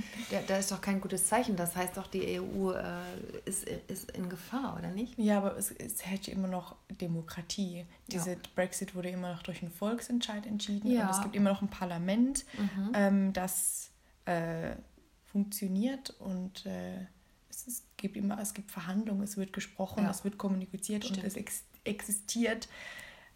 da 0.47 0.57
ist 0.57 0.71
doch 0.71 0.81
kein 0.81 1.01
gutes 1.01 1.27
Zeichen. 1.27 1.57
Das 1.57 1.75
heißt 1.75 1.97
doch, 1.97 2.07
die 2.07 2.41
EU 2.41 2.73
äh, 2.73 3.01
ist, 3.45 3.65
ist 3.65 4.11
in 4.13 4.29
Gefahr, 4.29 4.77
oder 4.79 4.91
nicht? 4.91 5.19
Ja, 5.19 5.39
aber 5.39 5.57
es, 5.57 5.71
es 5.71 6.05
hält 6.05 6.29
immer 6.29 6.49
noch 6.49 6.77
Demokratie. 7.01 7.87
Diese 8.09 8.33
ja. 8.33 8.39
Brexit 8.55 8.95
wurde 8.95 9.11
immer 9.11 9.33
noch 9.33 9.43
durch 9.43 9.63
einen 9.63 9.71
Volksentscheid 9.71 10.47
entschieden. 10.47 10.91
Ja. 10.91 11.07
Und 11.07 11.11
es 11.11 11.23
gibt 11.23 11.37
immer 11.37 11.51
noch 11.51 11.63
ein 11.63 11.69
Parlament, 11.69 12.45
mhm. 12.59 12.93
ähm, 12.95 13.33
das 13.33 13.91
äh, 14.27 14.77
funktioniert 15.25 16.11
und 16.19 16.67
äh, 16.67 17.07
es, 17.49 17.83
gibt 17.97 18.17
immer, 18.17 18.39
es 18.41 18.55
gibt 18.55 18.71
Verhandlungen, 18.71 19.23
es 19.23 19.37
wird 19.37 19.53
gesprochen, 19.53 20.05
ja. 20.05 20.11
es 20.11 20.25
wird 20.25 20.39
kommuniziert 20.39 21.05
Stimmt. 21.05 21.21
und 21.21 21.27
es 21.27 21.37
ex 21.37 21.65
existiert 21.85 22.69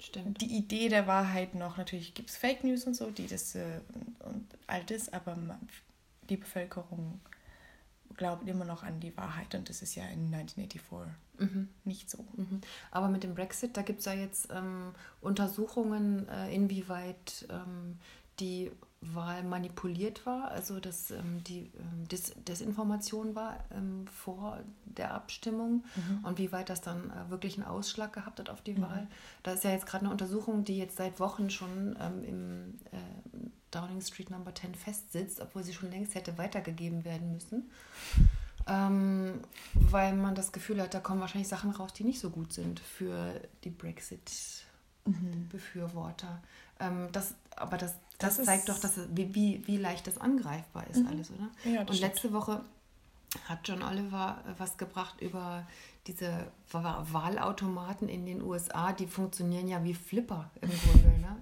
Stimmt. 0.00 0.40
die 0.40 0.56
Idee 0.56 0.88
der 0.88 1.06
Wahrheit 1.06 1.54
noch. 1.54 1.76
Natürlich 1.76 2.14
gibt 2.14 2.30
es 2.30 2.36
Fake 2.36 2.64
News 2.64 2.84
und 2.84 2.94
so, 2.94 3.10
die 3.10 3.26
das 3.26 3.54
äh, 3.54 3.80
und 4.20 4.46
all 4.66 4.84
das, 4.84 5.12
aber 5.12 5.36
die 6.28 6.36
Bevölkerung 6.36 7.20
glaubt 8.16 8.46
immer 8.48 8.64
noch 8.64 8.82
an 8.82 9.00
die 9.00 9.16
Wahrheit 9.16 9.54
und 9.54 9.68
das 9.68 9.82
ist 9.82 9.94
ja 9.94 10.04
in 10.04 10.32
1984 10.34 11.14
mhm. 11.38 11.68
nicht 11.84 12.10
so. 12.10 12.24
Mhm. 12.36 12.60
Aber 12.90 13.08
mit 13.08 13.22
dem 13.22 13.34
Brexit, 13.34 13.76
da 13.76 13.82
gibt 13.82 14.00
es 14.00 14.06
ja 14.06 14.14
jetzt 14.14 14.48
ähm, 14.52 14.94
Untersuchungen, 15.20 16.28
äh, 16.28 16.54
inwieweit 16.54 17.46
ähm, 17.50 17.98
die 18.38 18.70
Wahl 19.02 19.44
manipuliert 19.44 20.26
war, 20.26 20.50
also 20.50 20.78
dass 20.78 21.10
ähm, 21.10 21.42
die 21.44 21.70
ähm, 21.78 22.06
Des 22.08 22.34
Desinformation 22.46 23.34
war 23.34 23.64
ähm, 23.74 24.06
vor 24.06 24.60
der 24.84 25.14
Abstimmung 25.14 25.84
mhm. 25.96 26.24
und 26.24 26.36
wie 26.38 26.52
weit 26.52 26.68
das 26.68 26.82
dann 26.82 27.10
äh, 27.10 27.30
wirklich 27.30 27.56
einen 27.56 27.66
Ausschlag 27.66 28.12
gehabt 28.12 28.40
hat 28.40 28.50
auf 28.50 28.60
die 28.60 28.74
mhm. 28.74 28.82
Wahl. 28.82 29.08
Da 29.42 29.52
ist 29.52 29.64
ja 29.64 29.70
jetzt 29.70 29.86
gerade 29.86 30.04
eine 30.04 30.12
Untersuchung, 30.12 30.64
die 30.64 30.76
jetzt 30.76 30.98
seit 30.98 31.18
Wochen 31.18 31.48
schon 31.48 31.96
ähm, 31.98 32.22
im 32.24 32.74
äh, 32.92 32.98
Downing 33.70 34.02
Street 34.02 34.28
Number 34.30 34.54
10 34.54 34.74
festsitzt, 34.74 35.40
obwohl 35.40 35.62
sie 35.62 35.72
schon 35.72 35.90
längst 35.90 36.14
hätte 36.14 36.36
weitergegeben 36.36 37.06
werden 37.06 37.32
müssen. 37.32 37.70
Ähm, 38.66 39.40
weil 39.74 40.14
man 40.14 40.34
das 40.34 40.52
Gefühl 40.52 40.82
hat, 40.82 40.92
da 40.92 41.00
kommen 41.00 41.20
wahrscheinlich 41.20 41.48
Sachen 41.48 41.70
raus, 41.70 41.94
die 41.94 42.04
nicht 42.04 42.20
so 42.20 42.28
gut 42.28 42.52
sind 42.52 42.80
für 42.80 43.40
die 43.64 43.70
Brexit-Befürworter. 43.70 46.32
Mhm. 46.32 46.40
Ähm, 46.80 47.08
das, 47.12 47.34
aber 47.60 47.78
das 47.78 47.94
das, 48.20 48.36
das 48.36 48.46
zeigt 48.46 48.68
doch, 48.68 48.78
dass 48.78 48.98
wie, 49.16 49.34
wie, 49.34 49.66
wie 49.66 49.76
leicht 49.78 50.06
das 50.06 50.18
angreifbar 50.18 50.86
ist, 50.88 50.98
mhm. 50.98 51.06
alles, 51.06 51.30
oder? 51.30 51.50
Ja, 51.64 51.80
Und 51.80 52.00
letzte 52.00 52.28
stimmt. 52.28 52.34
Woche 52.34 52.60
hat 53.46 53.66
John 53.66 53.82
Oliver 53.82 54.42
äh, 54.46 54.52
was 54.58 54.76
gebracht 54.76 55.20
über 55.20 55.66
diese 56.06 56.46
Wahlautomaten 56.70 58.08
in 58.08 58.26
den 58.26 58.42
USA, 58.42 58.92
die 58.92 59.06
funktionieren 59.06 59.68
ja 59.68 59.82
wie 59.84 59.94
Flipper 59.94 60.50
im 60.60 60.70
Grunde. 60.70 61.08
Ne? 61.20 61.36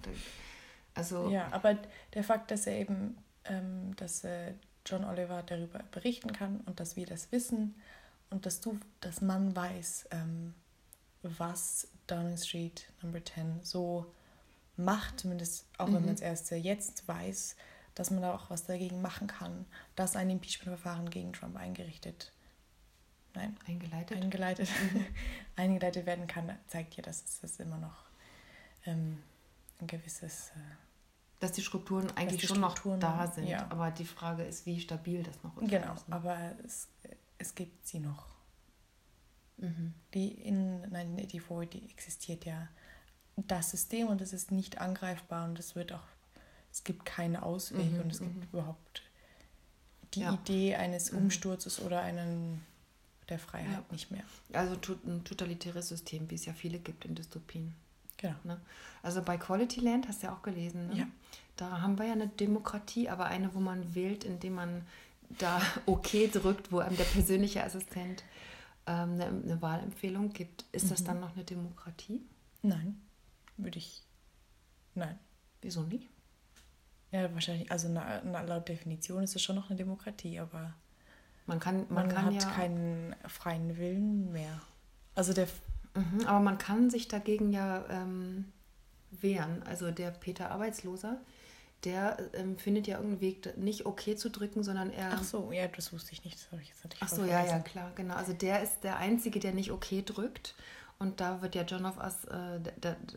Also, 0.95 1.31
ja, 1.31 1.49
aber 1.53 1.77
der 2.15 2.25
Fakt, 2.25 2.51
dass 2.51 2.67
er 2.67 2.79
eben, 2.79 3.17
ähm, 3.45 3.95
dass 3.97 4.25
äh, 4.25 4.55
John 4.85 5.05
Oliver 5.05 5.43
darüber 5.43 5.81
berichten 5.91 6.33
kann 6.33 6.61
und 6.67 6.81
dass 6.81 6.97
wir 6.97 7.07
das 7.07 7.31
wissen 7.33 7.77
und 8.31 8.47
dass 8.47 8.61
du, 8.61 8.79
dass 9.01 9.21
man 9.21 9.55
weiß, 9.55 10.09
ähm, 10.11 10.55
was 11.23 11.89
Downing 12.07 12.37
Street 12.37 12.89
Number 13.03 13.25
10 13.25 13.61
so 13.63 14.13
macht, 14.79 15.21
zumindest 15.21 15.67
auch 15.77 15.89
mhm. 15.89 15.95
wenn 15.95 16.05
man 16.07 16.15
es 16.15 16.21
erst 16.21 16.51
jetzt 16.51 17.07
weiß, 17.07 17.57
dass 17.95 18.11
man 18.11 18.23
da 18.23 18.35
auch 18.35 18.51
was 18.51 18.65
dagegen 18.65 19.03
machen 19.03 19.27
kann, 19.27 19.67
dass 19.97 20.17
ein 20.17 20.31
Impeachment-Verfahren 20.31 21.11
gegen 21.11 21.33
Trump 21.33 21.57
eingerichtet, 21.57 22.33
nein, 23.35 23.57
eingeleitet, 23.67 24.23
eingeleitet, 24.23 24.69
mhm. 24.93 25.05
eingeleitet 25.57 26.07
werden 26.07 26.27
kann, 26.27 26.57
zeigt 26.69 26.95
ja, 26.97 27.03
dass 27.03 27.43
es 27.43 27.61
immer 27.61 27.79
noch 27.79 28.05
ähm, 28.87 29.23
ein 29.81 29.87
gewisses 29.87 30.51
äh, 30.51 30.61
dass 31.41 31.53
die 31.53 31.63
Strukturen 31.63 32.11
eigentlich 32.17 32.41
die 32.41 32.47
schon 32.49 32.57
Strukturen, 32.57 32.99
noch 32.99 33.17
da 33.17 33.27
sind. 33.29 33.47
Ja. 33.47 33.71
Aber 33.71 33.91
die 33.91 34.05
Frage 34.05 34.43
ist, 34.43 34.67
wie 34.67 34.81
stabil 34.81 35.23
das 35.23 35.43
noch 35.45 35.57
ist. 35.59 35.71
Genau, 35.71 35.95
aber 36.11 36.53
es, 36.65 36.89
es 37.39 37.55
gibt 37.55 37.87
sie 37.87 38.01
noch. 38.01 38.27
Mhm. 39.59 39.95
Die 40.15 40.29
in 40.33 40.83
1984, 40.85 41.81
die 41.81 41.91
existiert 41.91 42.45
ja 42.45 42.69
das 43.47 43.71
System 43.71 44.09
und 44.09 44.21
es 44.21 44.33
ist 44.33 44.51
nicht 44.51 44.79
angreifbar 44.81 45.49
und 45.49 45.59
es 45.59 45.77
wird 45.77 45.93
auch, 45.93 46.07
es 46.73 46.85
gibt 46.85 47.05
keine 47.05 47.43
Auswege 47.43 47.97
mhm, 47.97 48.01
und 48.01 48.13
es 48.13 48.19
gibt 48.19 48.37
mhm. 48.37 48.43
überhaupt 48.53 49.03
die 50.15 50.21
ja. 50.21 50.35
Idee 50.35 50.75
eines 50.75 51.13
mhm. 51.13 51.19
Umsturzes 51.19 51.81
oder 51.81 52.01
einen 52.01 52.65
der 53.29 53.39
Freiheit 53.39 53.73
ja. 53.73 53.85
nicht 53.91 54.11
mehr. 54.11 54.25
Also 54.53 54.77
ein 55.07 55.23
totalitäres 55.25 55.89
System, 55.89 56.31
wie 56.31 56.35
es 56.35 56.47
ja 56.47 56.55
viele 56.55 56.79
gibt 56.79 57.05
in 57.05 57.15
Dystopien. 57.15 57.75
Genau. 58.17 58.35
Ne? 58.43 58.61
Also 59.03 59.23
bei 59.23 59.37
Quality 59.37 59.81
Land 59.81 60.09
hast 60.09 60.23
du 60.23 60.29
ja 60.29 60.35
auch 60.35 60.43
gelesen. 60.43 60.89
Ne? 60.89 60.97
Ja. 60.97 61.07
Da 61.57 61.83
haben 61.83 61.99
wir 61.99 62.07
ja 62.07 62.13
eine 62.13 62.29
Demokratie, 62.29 63.09
aber 63.09 63.27
eine, 63.27 63.55
wo 63.55 63.61
man 63.61 63.95
wählt, 63.95 64.25
indem 64.25 64.55
man 64.55 64.87
da 65.39 65.61
okay 65.87 66.29
drückt, 66.33 66.73
wo 66.73 66.79
einem 66.79 66.97
der 66.97 67.05
persönliche 67.05 67.63
Assistent 67.63 68.25
ähm, 68.87 69.13
eine, 69.13 69.27
eine, 69.27 69.63
Wahlempfehlung 69.63 70.33
gibt. 70.33 70.65
Ist 70.73 70.87
mhm. 70.87 70.89
das 70.89 71.05
dann 71.05 71.21
noch 71.21 71.35
eine 71.35 71.45
Demokratie? 71.45 72.23
Nein 72.63 73.01
würde 73.69 73.79
ich. 73.79 74.03
Nein. 74.95 75.19
Wieso 75.61 75.83
nicht? 75.83 76.09
Ja, 77.11 77.33
wahrscheinlich, 77.35 77.71
also 77.71 77.89
na, 77.89 78.23
na, 78.25 78.41
laut 78.43 78.69
Definition 78.69 79.23
ist 79.23 79.37
es 79.37 79.43
schon 79.43 79.57
noch 79.57 79.69
eine 79.69 79.77
Demokratie, 79.77 80.39
aber 80.39 80.75
man, 81.47 81.61
kann, 81.61 81.87
man, 81.89 82.07
man 82.07 82.09
kann 82.09 82.25
hat 82.27 82.43
ja 82.43 82.51
keinen 82.51 83.15
freien 83.27 83.77
Willen 83.77 84.33
mehr. 84.33 84.61
Also 85.15 85.33
der. 85.33 85.49
Mhm, 85.95 86.27
aber 86.27 86.41
man 86.41 86.59
kann 86.59 86.91
sich 86.91 87.09
dagegen 87.09 87.53
ja 87.53 87.85
ähm, 87.91 88.53
wehren. 89.11 89.63
Also 89.65 89.91
der 89.91 90.11
Peter 90.13 90.51
Arbeitsloser, 90.51 91.21
der 91.85 92.19
ähm, 92.35 92.59
findet 92.59 92.87
ja 92.87 92.97
irgendeinen 92.97 93.21
Weg, 93.21 93.57
nicht 93.59 93.87
okay 93.87 94.17
zu 94.17 94.31
drücken, 94.31 94.63
sondern 94.63 94.91
er. 94.91 95.13
Ach 95.13 95.25
so, 95.25 95.51
ja, 95.53 95.67
das 95.69 95.93
wusste 95.93 96.13
ich 96.13 96.25
nicht. 96.25 96.37
Das 96.37 96.53
habe 96.53 96.63
ich 96.63 96.69
jetzt 96.69 96.85
natürlich 96.85 97.03
Ach 97.03 97.09
so, 97.09 97.25
ja, 97.25 97.45
ja, 97.45 97.59
klar, 97.61 97.93
genau. 97.95 98.15
Also 98.15 98.33
der 98.33 98.63
ist 98.63 98.85
der 98.85 98.97
Einzige, 98.97 99.41
der 99.41 99.53
nicht 99.53 99.73
okay 99.73 100.03
drückt. 100.05 100.55
Und 101.01 101.21
da 101.21 101.43
wird 101.43 101.55
ja 101.55 101.63
John 101.63 101.87
of 101.87 101.97
Us, 101.99 102.25
äh, 102.25 102.61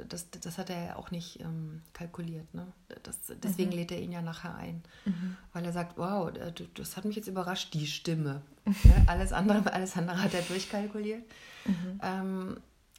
das, 0.08 0.30
das 0.30 0.58
hat 0.60 0.70
er 0.70 0.86
ja 0.86 0.96
auch 0.98 1.10
nicht 1.10 1.40
ähm, 1.40 1.82
kalkuliert. 1.94 2.54
Ne? 2.54 2.68
Das, 3.02 3.18
deswegen 3.42 3.72
mhm. 3.72 3.78
lädt 3.78 3.92
er 3.92 4.00
ihn 4.00 4.12
ja 4.12 4.22
nachher 4.22 4.56
ein. 4.56 4.84
Mhm. 5.06 5.36
Weil 5.52 5.66
er 5.66 5.74
sagt, 5.74 5.98
wow, 5.98 6.32
das 6.76 6.96
hat 6.96 7.06
mich 7.06 7.16
jetzt 7.16 7.28
überrascht, 7.28 7.74
die 7.74 7.88
Stimme. 7.88 8.44
ja, 8.66 9.04
alles, 9.08 9.34
andere, 9.34 9.74
alles 9.74 9.98
andere 9.98 10.22
hat 10.22 10.34
er 10.36 10.44
durchkalkuliert. 10.44 11.24
Mhm. 11.66 12.00
Ähm, 12.04 12.58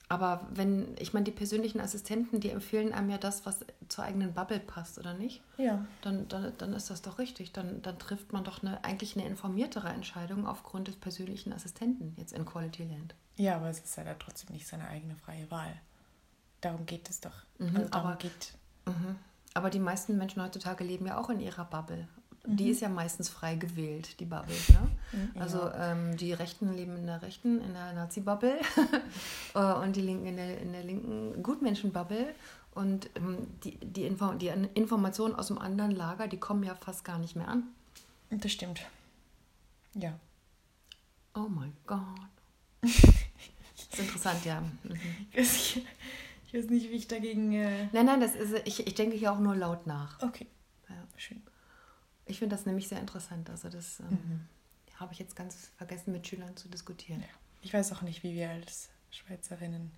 aber 0.09 0.47
wenn, 0.53 0.95
ich 0.99 1.15
meine, 1.15 1.25
die 1.25 1.31
persönlichen 1.31 1.81
Assistenten, 1.81 2.41
die 2.41 2.51
empfehlen 2.51 2.93
einem 2.93 3.09
ja 3.09 3.17
das, 3.17 3.47
was 3.47 3.65
zur 3.89 4.05
eigenen 4.05 4.35
Bubble 4.35 4.61
passt, 4.61 4.99
oder 4.99 5.15
nicht? 5.15 5.41
Ja. 5.57 5.87
Dann, 6.03 6.29
dann, 6.29 6.53
dann 6.59 6.73
ist 6.75 6.91
das 6.91 7.01
doch 7.01 7.19
richtig. 7.19 7.53
Dann, 7.53 7.81
dann 7.81 7.99
trifft 7.99 8.33
man 8.33 8.45
doch 8.45 8.63
eine, 8.63 8.85
eigentlich 8.85 9.17
eine 9.17 9.27
informiertere 9.27 9.89
Entscheidung 9.89 10.47
aufgrund 10.47 10.89
des 10.89 10.97
persönlichen 10.97 11.53
Assistenten 11.53 12.15
jetzt 12.19 12.33
in 12.35 12.45
Quality 12.45 12.83
Land. 12.83 13.15
Ja, 13.37 13.57
aber 13.57 13.69
es 13.69 13.81
ist 13.81 13.97
ja 13.97 14.05
trotzdem 14.19 14.55
nicht 14.55 14.67
seine 14.67 14.89
eigene 14.89 15.17
freie 15.17 15.51
Wahl. 15.51 15.75
Darum 16.61 16.87
geht 16.87 17.09
es 17.11 17.21
doch. 17.21 17.45
Mhm, 17.59 17.77
also 17.77 17.89
darum 17.89 18.07
aber, 18.07 18.17
geht. 18.17 18.55
Mhm. 18.87 19.17
Aber 19.55 19.71
die 19.71 19.79
meisten 19.79 20.17
Menschen 20.17 20.43
heutzutage 20.43 20.85
leben 20.85 21.07
ja 21.07 21.19
auch 21.19 21.31
in 21.31 21.41
ihrer 21.41 21.65
Bubble. 21.65 22.09
Die 22.45 22.65
mhm. 22.65 22.71
ist 22.71 22.81
ja 22.81 22.89
meistens 22.89 23.29
frei 23.29 23.55
gewählt, 23.55 24.19
die 24.19 24.25
Bubble. 24.25 24.55
Ne? 24.69 24.91
Mhm, 25.13 25.41
also 25.41 25.71
ähm, 25.75 26.17
die 26.17 26.33
Rechten 26.33 26.73
leben 26.73 26.97
in 26.97 27.07
der 27.07 27.23
Rechten, 27.23 27.61
in 27.61 27.73
der 27.73 27.93
Nazi-Bubble 27.93 28.59
äh, 29.55 29.73
und 29.75 29.95
die 29.95 30.01
Linken 30.01 30.27
in 30.27 30.37
der, 30.37 30.61
in 30.61 30.73
der 30.73 30.83
linken 30.83 31.43
Gutmenschen-Bubble. 31.43 32.35
Und 32.75 33.11
ähm, 33.17 33.47
die, 33.63 33.77
die, 33.79 34.07
Info 34.07 34.33
die 34.33 34.49
Informationen 34.49 35.35
aus 35.35 35.49
dem 35.49 35.59
anderen 35.59 35.93
Lager, 35.93 36.27
die 36.27 36.39
kommen 36.39 36.65
ja 36.65 36.75
fast 36.75 37.05
gar 37.05 37.19
nicht 37.19 37.37
mehr 37.37 37.49
an. 37.49 37.65
Das 38.31 38.51
stimmt. 38.51 38.81
Ja. 39.95 40.19
Oh 41.35 41.49
mein 41.49 41.77
Gott. 41.87 42.01
Das 43.93 44.01
ist 44.01 44.07
interessant, 44.07 44.45
ja. 44.45 44.61
Mhm. 44.61 44.99
Ich, 45.33 45.85
weiß 46.55 46.71
nicht, 46.71 46.91
wie 46.91 46.97
ich 46.97 47.09
dagegen. 47.09 47.53
Äh 47.53 47.89
nein, 47.93 48.07
nein, 48.07 48.21
das 48.21 48.35
ist, 48.35 48.55
ich, 48.67 48.87
ich 48.87 48.95
denke 48.95 49.17
hier 49.17 49.33
auch 49.33 49.39
nur 49.39 49.55
laut 49.55 49.87
nach. 49.87 50.21
Okay. 50.23 50.47
Ja. 50.89 50.97
Schön. 51.17 51.43
Ich 52.27 52.39
finde 52.39 52.57
das 52.57 52.67
nämlich 52.67 52.89
sehr 52.89 53.01
interessant. 53.01 53.49
Also, 53.49 53.69
das 53.69 54.01
ähm, 54.01 54.09
mhm. 54.09 54.49
habe 54.97 55.13
ich 55.13 55.19
jetzt 55.19 55.37
ganz 55.37 55.71
vergessen, 55.77 56.13
mit 56.13 56.27
Schülern 56.27 56.57
zu 56.57 56.69
diskutieren. 56.69 57.21
Ja. 57.21 57.29
Ich 57.63 57.73
weiß 57.73 57.93
auch 57.93 58.03
nicht, 58.03 58.23
wie 58.23 58.35
wir 58.35 58.51
als 58.51 58.91
Schweizerinnen 59.11 59.93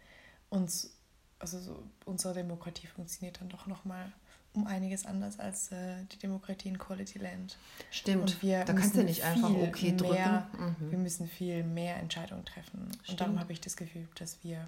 uns, 0.50 0.96
also 1.38 1.58
so, 1.58 1.82
unsere 2.04 2.34
Demokratie 2.34 2.86
funktioniert 2.86 3.40
dann 3.40 3.48
doch 3.48 3.66
nochmal 3.66 4.12
um 4.54 4.66
einiges 4.66 5.04
anders 5.04 5.38
als 5.40 5.70
äh, 5.72 6.04
die 6.12 6.18
Demokratie 6.18 6.68
in 6.68 6.78
Quality 6.78 7.18
Land. 7.18 7.58
Stimmt. 7.90 8.22
Und 8.22 8.42
wir 8.42 8.64
da 8.64 8.72
kannst 8.72 8.94
du 8.96 9.02
nicht 9.02 9.22
einfach 9.24 9.50
okay 9.50 9.94
drücken. 9.96 10.12
Mehr, 10.14 10.46
Mhm. 10.56 10.90
Wir 10.90 10.98
müssen 10.98 11.28
viel 11.28 11.62
mehr 11.64 11.96
Entscheidungen 11.96 12.44
treffen. 12.44 12.82
Und 13.08 13.20
darum 13.20 13.34
Stimmt. 13.34 13.40
habe 13.40 13.52
ich 13.52 13.60
das 13.60 13.76
Gefühl, 13.76 14.06
dass 14.16 14.38
wir, 14.44 14.66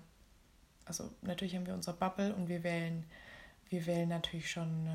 also 0.85 1.11
natürlich 1.23 1.55
haben 1.55 1.67
wir 1.67 1.75
unsere 1.75 1.97
Bubble 1.97 2.35
und 2.35 2.49
wir 2.49 2.63
wählen, 2.65 3.05
wir 3.71 3.87
wählen 3.87 4.09
natürlich 4.09 4.51
schon 4.51 4.87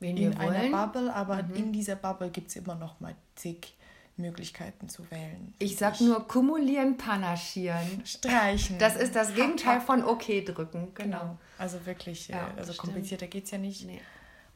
äh, 0.00 0.10
in 0.10 0.36
einer. 0.36 0.70
Bubble, 0.86 1.12
aber 1.12 1.42
Mhm. 1.42 1.54
in 1.56 1.72
dieser 1.72 1.96
Bubble 1.96 2.30
gibt 2.30 2.48
es 2.50 2.56
immer 2.56 2.74
noch 2.76 3.00
mal 3.00 3.14
zig 3.34 3.74
Möglichkeiten 4.18 4.88
zu 4.88 5.10
wählen. 5.10 5.52
Ich 5.58 5.76
sag 5.76 6.00
nur 6.00 6.26
kumulieren, 6.26 6.96
panaschieren. 6.96 8.02
Streichen. 8.06 8.78
Das 8.78 8.96
ist 8.96 9.14
das 9.14 9.34
Gegenteil 9.34 9.80
von 9.80 10.02
okay 10.04 10.42
drücken. 10.42 10.88
Genau. 10.94 11.18
Genau. 11.20 11.38
Also 11.58 11.84
wirklich, 11.84 12.28
Ja, 12.28 12.48
äh, 12.48 12.58
also 12.58 12.72
stimmt. 12.72 12.78
komplizierter 12.78 13.26
geht 13.26 13.44
es 13.44 13.50
ja 13.50 13.58
nicht. 13.58 13.84
Nee. 13.84 14.00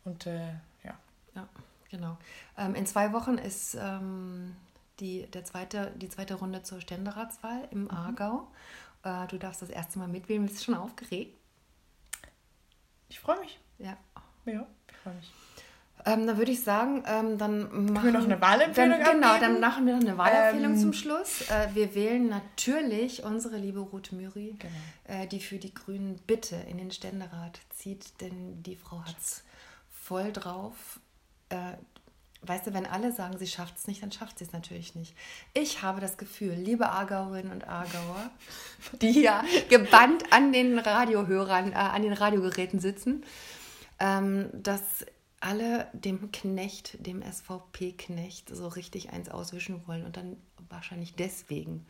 Und 0.05 0.27
äh, 0.27 0.49
ja. 0.85 0.99
Ja, 1.35 1.49
genau. 1.91 2.17
Ähm, 2.59 2.75
in 2.75 2.87
zwei 2.87 3.13
Wochen 3.13 3.39
ist 3.39 3.77
ähm, 3.81 4.57
die, 4.99 5.27
der 5.27 5.45
zweite, 5.45 5.93
die 5.97 6.09
zweite 6.09 6.35
Runde 6.35 6.63
zur 6.63 6.81
Ständeratswahl 6.81 7.69
im 7.71 7.85
Mhm. 7.85 7.91
Aargau. 7.91 8.49
Äh, 9.03 9.27
du 9.29 9.39
darfst 9.39 9.63
das 9.63 9.71
erste 9.71 9.99
Mal 9.99 10.09
mitwählen. 10.09 10.45
Bist 10.47 10.61
du 10.61 10.65
schon 10.65 10.75
aufgeregt? 10.75 11.37
Ich 13.09 13.19
freue 13.21 13.41
mich. 13.41 13.59
Ja. 13.79 13.97
Ja, 14.47 14.67
ich 14.91 14.97
freue 14.99 15.15
mich. 15.15 15.33
Ähm, 16.07 16.27
dann 16.27 16.39
würde 16.39 16.51
ich 16.51 16.63
sagen, 16.65 17.03
ähm, 17.07 17.37
dann 17.37 17.93
machen 17.93 18.07
wir 18.07 18.13
noch 18.13 18.25
eine 18.25 18.41
Wahlempfehlung 18.41 19.01
dann, 19.01 19.17
Genau, 19.17 19.35
abgeben? 19.35 19.53
dann 19.53 19.61
machen 19.61 19.87
wir 19.87 19.95
noch 19.97 20.01
eine 20.01 20.17
Wahlempfehlung 20.17 20.73
Ähm, 20.73 20.79
zum 20.79 20.93
Schluss. 20.95 21.43
Äh, 21.51 21.69
wir 21.75 21.95
wählen 21.95 22.27
natürlich 22.31 23.23
unsere 23.23 23.59
liebe 23.59 23.81
Ruth 23.81 24.11
Müri, 24.13 24.57
Genau. 24.59 24.73
äh, 25.23 25.27
die 25.27 25.41
für 25.41 25.59
die 25.59 25.75
Grünen 25.75 26.17
bitte 26.27 26.57
in 26.57 26.79
den 26.79 26.91
Ständerat 26.91 27.61
zieht, 27.77 28.19
denn 28.23 28.63
die 28.63 28.77
Frau 28.77 29.03
hat 29.05 29.15
es 29.19 29.45
voll 30.11 30.33
drauf. 30.33 30.99
Äh, 31.51 31.75
weißt 32.43 32.67
du, 32.67 32.75
wenn 32.75 32.85
alle 32.85 33.13
sagen, 33.13 33.39
sie 33.39 33.47
schafft 33.47 33.79
es 33.79 33.87
nicht, 33.87 34.03
dann 34.03 34.11
schafft 34.11 34.41
sie 34.41 34.45
es 34.45 34.53
natürlich 34.53 34.97
nicht. 34.97 35.15
Ich 35.55 35.83
habe 35.83 36.01
das 36.01 36.19
Gefühl, 36.19 36.55
liebe 36.55 36.89
Aargauerinnen 36.89 37.53
und 37.53 37.69
Aargauer, 37.69 38.31
die 39.01 39.13
hier 39.13 39.45
gebannt 39.69 40.25
an 40.33 40.53
den 40.53 40.81
Radiohörern, 40.81 41.71
äh, 41.71 41.77
an 41.77 42.03
den 42.03 42.13
Radiogeräten 42.13 42.81
sitzen, 42.81 43.23
ähm, 44.01 44.49
dass 44.53 45.07
alle 45.39 45.87
dem 45.93 46.33
Knecht, 46.33 47.07
dem 47.07 47.23
SVP-Knecht, 47.23 48.53
so 48.53 48.67
richtig 48.67 49.11
eins 49.11 49.29
auswischen 49.29 49.87
wollen 49.87 50.05
und 50.05 50.17
dann 50.17 50.37
wahrscheinlich 50.69 51.15
deswegen 51.15 51.87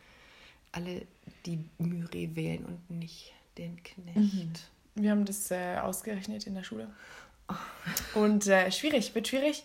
alle 0.73 1.07
die 1.47 1.65
Müri 1.79 2.37
wählen 2.37 2.67
und 2.67 2.91
nicht 2.91 3.33
den 3.57 3.83
Knecht. 3.83 4.69
Wir 4.95 5.11
haben 5.13 5.25
das 5.25 5.51
äh, 5.51 5.79
ausgerechnet 5.79 6.47
in 6.47 6.55
der 6.55 6.65
Schule. 6.65 6.91
Und 8.15 8.47
äh, 8.47 8.71
schwierig, 8.71 9.15
wird 9.15 9.29
schwierig. 9.29 9.65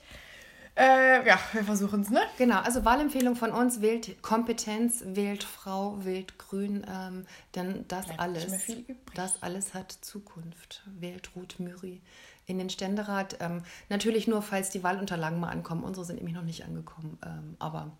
Äh, 0.77 1.25
ja, 1.25 1.39
wir 1.53 1.63
versuchen 1.63 2.01
es, 2.01 2.09
ne? 2.09 2.19
Genau, 2.37 2.59
also 2.59 2.83
Wahlempfehlung 2.83 3.37
von 3.37 3.51
uns, 3.51 3.79
wählt 3.79 4.21
Kompetenz, 4.21 5.03
wählt 5.05 5.45
Frau, 5.45 6.03
wählt 6.03 6.37
Grün, 6.37 6.85
ähm, 6.89 7.25
denn 7.55 7.85
das 7.87 8.07
Bleibt 8.07 8.19
alles, 8.19 8.67
das 9.13 9.41
alles 9.41 9.73
hat 9.73 9.93
Zukunft. 9.93 10.83
Wählt 10.99 11.31
Ruth 11.35 11.59
Müri 11.61 12.01
in 12.45 12.57
den 12.57 12.69
Ständerat. 12.69 13.37
Ähm, 13.39 13.63
natürlich 13.87 14.27
nur, 14.27 14.41
falls 14.41 14.69
die 14.69 14.83
Wahlunterlagen 14.83 15.39
mal 15.39 15.49
ankommen. 15.49 15.83
Unsere 15.83 16.05
sind 16.05 16.17
nämlich 16.17 16.35
noch 16.35 16.43
nicht 16.43 16.65
angekommen, 16.65 17.17
ähm, 17.25 17.55
aber 17.57 17.91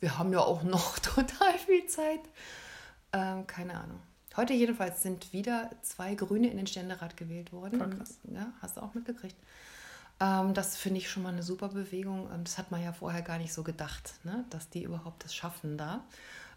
wir 0.00 0.18
haben 0.18 0.32
ja 0.32 0.40
auch 0.40 0.62
noch 0.62 0.98
total 0.98 1.58
viel 1.64 1.86
Zeit. 1.86 2.20
Ähm, 3.14 3.46
keine 3.46 3.74
Ahnung. 3.74 4.00
Heute 4.38 4.54
jedenfalls 4.54 5.02
sind 5.02 5.32
wieder 5.32 5.68
zwei 5.82 6.14
Grüne 6.14 6.48
in 6.48 6.58
den 6.58 6.68
Ständerat 6.68 7.16
gewählt 7.16 7.52
worden. 7.52 7.80
Krass. 7.90 8.20
Ja, 8.32 8.52
hast 8.62 8.76
du 8.76 8.82
auch 8.82 8.94
mitgekriegt. 8.94 9.34
Ähm, 10.20 10.54
das 10.54 10.76
finde 10.76 10.98
ich 10.98 11.10
schon 11.10 11.24
mal 11.24 11.32
eine 11.32 11.42
super 11.42 11.70
Bewegung. 11.70 12.30
Ähm, 12.32 12.44
Das 12.44 12.56
hat 12.56 12.70
man 12.70 12.80
ja 12.80 12.92
vorher 12.92 13.22
gar 13.22 13.38
nicht 13.38 13.52
so 13.52 13.64
gedacht, 13.64 14.14
ne? 14.22 14.44
dass 14.50 14.70
die 14.70 14.84
überhaupt 14.84 15.24
das 15.24 15.34
schaffen 15.34 15.76
da. 15.76 16.04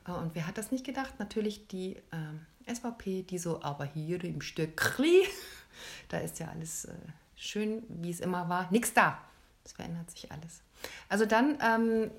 Äh, 0.08 0.12
Und 0.12 0.36
wer 0.36 0.46
hat 0.46 0.60
das 0.60 0.72
nicht 0.72 0.86
gedacht? 0.86 1.15
Natürlich 1.17 1.70
die 1.70 1.98
ähm, 2.12 2.46
SVP, 2.72 3.24
die 3.24 3.39
so, 3.39 3.63
aber 3.63 3.86
hier 3.86 4.24
im 4.24 4.41
Stückli, 4.41 5.24
da 6.10 6.20
ist 6.20 6.38
ja 6.38 6.50
alles 6.50 6.86
äh, 6.86 6.94
schön, 7.36 7.82
wie 7.89 8.12
es 8.12 8.20
immer 8.20 8.48
war. 8.48 8.72
Nix 8.72 8.94
da. 8.94 9.17
Es 9.65 9.72
verändert 9.72 10.12
sich 10.12 10.32
alles. 10.32 10.62
Also 11.10 11.26
dann, 11.26 11.58
ähm, 11.60 12.12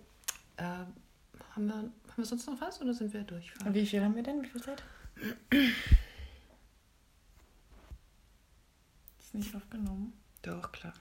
äh, 0.57 0.65
haben, 1.55 1.67
wir, 1.69 1.75
haben 1.75 1.93
wir 2.17 2.25
sonst 2.25 2.49
noch 2.49 2.61
was 2.61 2.81
oder 2.81 2.93
sind 2.95 3.13
wir 3.15 3.23
durch? 3.23 3.53
Und 3.65 3.75
wie 3.75 3.87
viel 3.87 4.03
haben 4.03 4.17
wir 4.17 4.25
denn? 4.25 4.43
Wie 4.43 4.49
viel 4.49 4.61
Zeit? 4.61 4.83
Ist 9.19 9.35
nicht 9.35 9.55
aufgenommen. 9.55 10.13
Doch, 10.43 10.73
klar. 10.73 10.93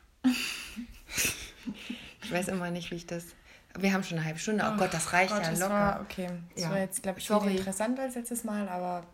ich 2.22 2.32
weiß 2.32 2.50
immer 2.50 2.70
nicht, 2.72 2.92
wie 2.92 2.96
ich 2.96 3.08
das. 3.08 3.26
Wir 3.78 3.94
haben 3.94 4.04
schon 4.04 4.18
eine 4.18 4.26
halbe 4.26 4.40
Stunde. 4.40 4.70
Oh, 4.72 4.78
Gott, 4.78 4.94
das 4.94 5.14
reicht 5.14 5.34
Gott, 5.34 5.44
ja 5.44 5.52
locker. 5.52 5.70
War, 5.70 6.02
okay, 6.02 6.30
das 6.56 6.64
Ja. 6.64 6.70
war 6.72 6.80
jetzt, 6.80 7.02
glaube 7.02 7.20
ich, 7.20 7.26
Sorry. 7.26 7.50
viel 7.50 7.58
interessanter 7.60 8.04
als 8.04 8.16
letztes 8.16 8.44
Mal, 8.44 8.68
aber 8.70 9.06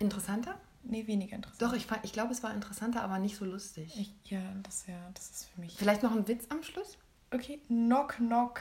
Interessanter? 0.00 0.58
nee, 0.82 1.06
weniger 1.06 1.36
interessant. 1.36 1.62
Doch, 1.62 1.72
ich, 1.72 1.86
fand- 1.86 2.04
ich 2.04 2.12
glaube, 2.12 2.32
es 2.32 2.42
war 2.42 2.52
interessanter, 2.52 3.02
aber 3.02 3.18
nicht 3.18 3.36
so 3.36 3.44
lustig. 3.44 3.94
Ich, 3.98 4.30
ja, 4.30 4.40
das, 4.64 4.86
ja, 4.86 4.98
das 5.14 5.30
ist 5.30 5.44
für 5.54 5.60
mich. 5.60 5.76
Vielleicht 5.76 6.02
noch 6.02 6.12
ein 6.12 6.26
Witz 6.28 6.44
am 6.50 6.62
Schluss? 6.62 6.98
Okay, 7.30 7.60
knock, 7.68 8.16
knock. 8.16 8.60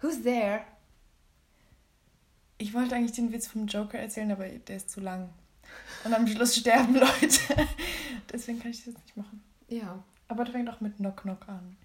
Who's 0.00 0.22
there? 0.22 0.60
Ich 2.58 2.74
wollte 2.74 2.94
eigentlich 2.94 3.12
den 3.12 3.32
Witz 3.32 3.46
vom 3.46 3.66
Joker 3.66 3.98
erzählen, 3.98 4.30
aber 4.32 4.48
der 4.48 4.76
ist 4.76 4.90
zu 4.90 5.00
lang. 5.00 5.30
Und 6.04 6.14
am 6.14 6.26
Schluss 6.26 6.56
sterben 6.56 6.94
Leute. 6.94 7.10
Deswegen 8.32 8.60
kann 8.60 8.70
ich 8.70 8.84
das 8.84 8.94
nicht 8.94 9.16
machen. 9.16 9.42
Ja. 9.68 10.02
Aber 10.28 10.44
der 10.44 10.52
fängt 10.52 10.68
auch 10.68 10.80
mit 10.80 10.96
Knock 10.96 11.22
Knock 11.22 11.48
an. 11.48 11.76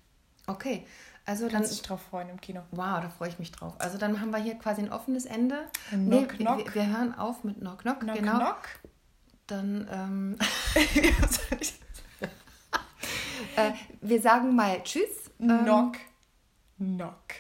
Okay. 0.48 0.86
Also 1.26 1.46
dann. 1.46 1.54
Kannst 1.54 1.72
dich 1.72 1.82
drauf 1.82 2.02
freuen 2.02 2.30
im 2.30 2.42
Kino. 2.42 2.62
Wow, 2.72 3.02
da 3.02 3.10
freue 3.10 3.30
ich 3.30 3.40
mich 3.40 3.52
draf. 3.52 3.76
Also 3.80 3.98
dann 3.98 4.20
haben 4.20 4.32
wir 4.32 4.40
hier 4.40 4.56
quasi 4.56 4.82
ein 4.82 4.92
offenes 4.92 5.26
Ende. 5.26 5.68
Knock, 5.90 6.10
wir, 6.10 6.28
knock. 6.38 6.66
Wir, 6.66 6.76
wir 6.76 6.98
hören 6.98 7.16
auf 7.16 7.44
mit 7.44 7.60
Knock 7.60 7.80
Knock. 7.80 8.00
Knock 8.00 8.16
genau. 8.16 8.38
Knock. 8.38 8.62
Dann 9.48 9.88
ähm, 9.92 10.38
äh, 13.56 13.72
wir 14.02 14.22
sagen 14.22 14.56
mal 14.56 14.82
Tschüss. 14.84 15.32
Ähm, 15.40 15.64
Knock 15.64 15.98
Knock. 16.78 17.36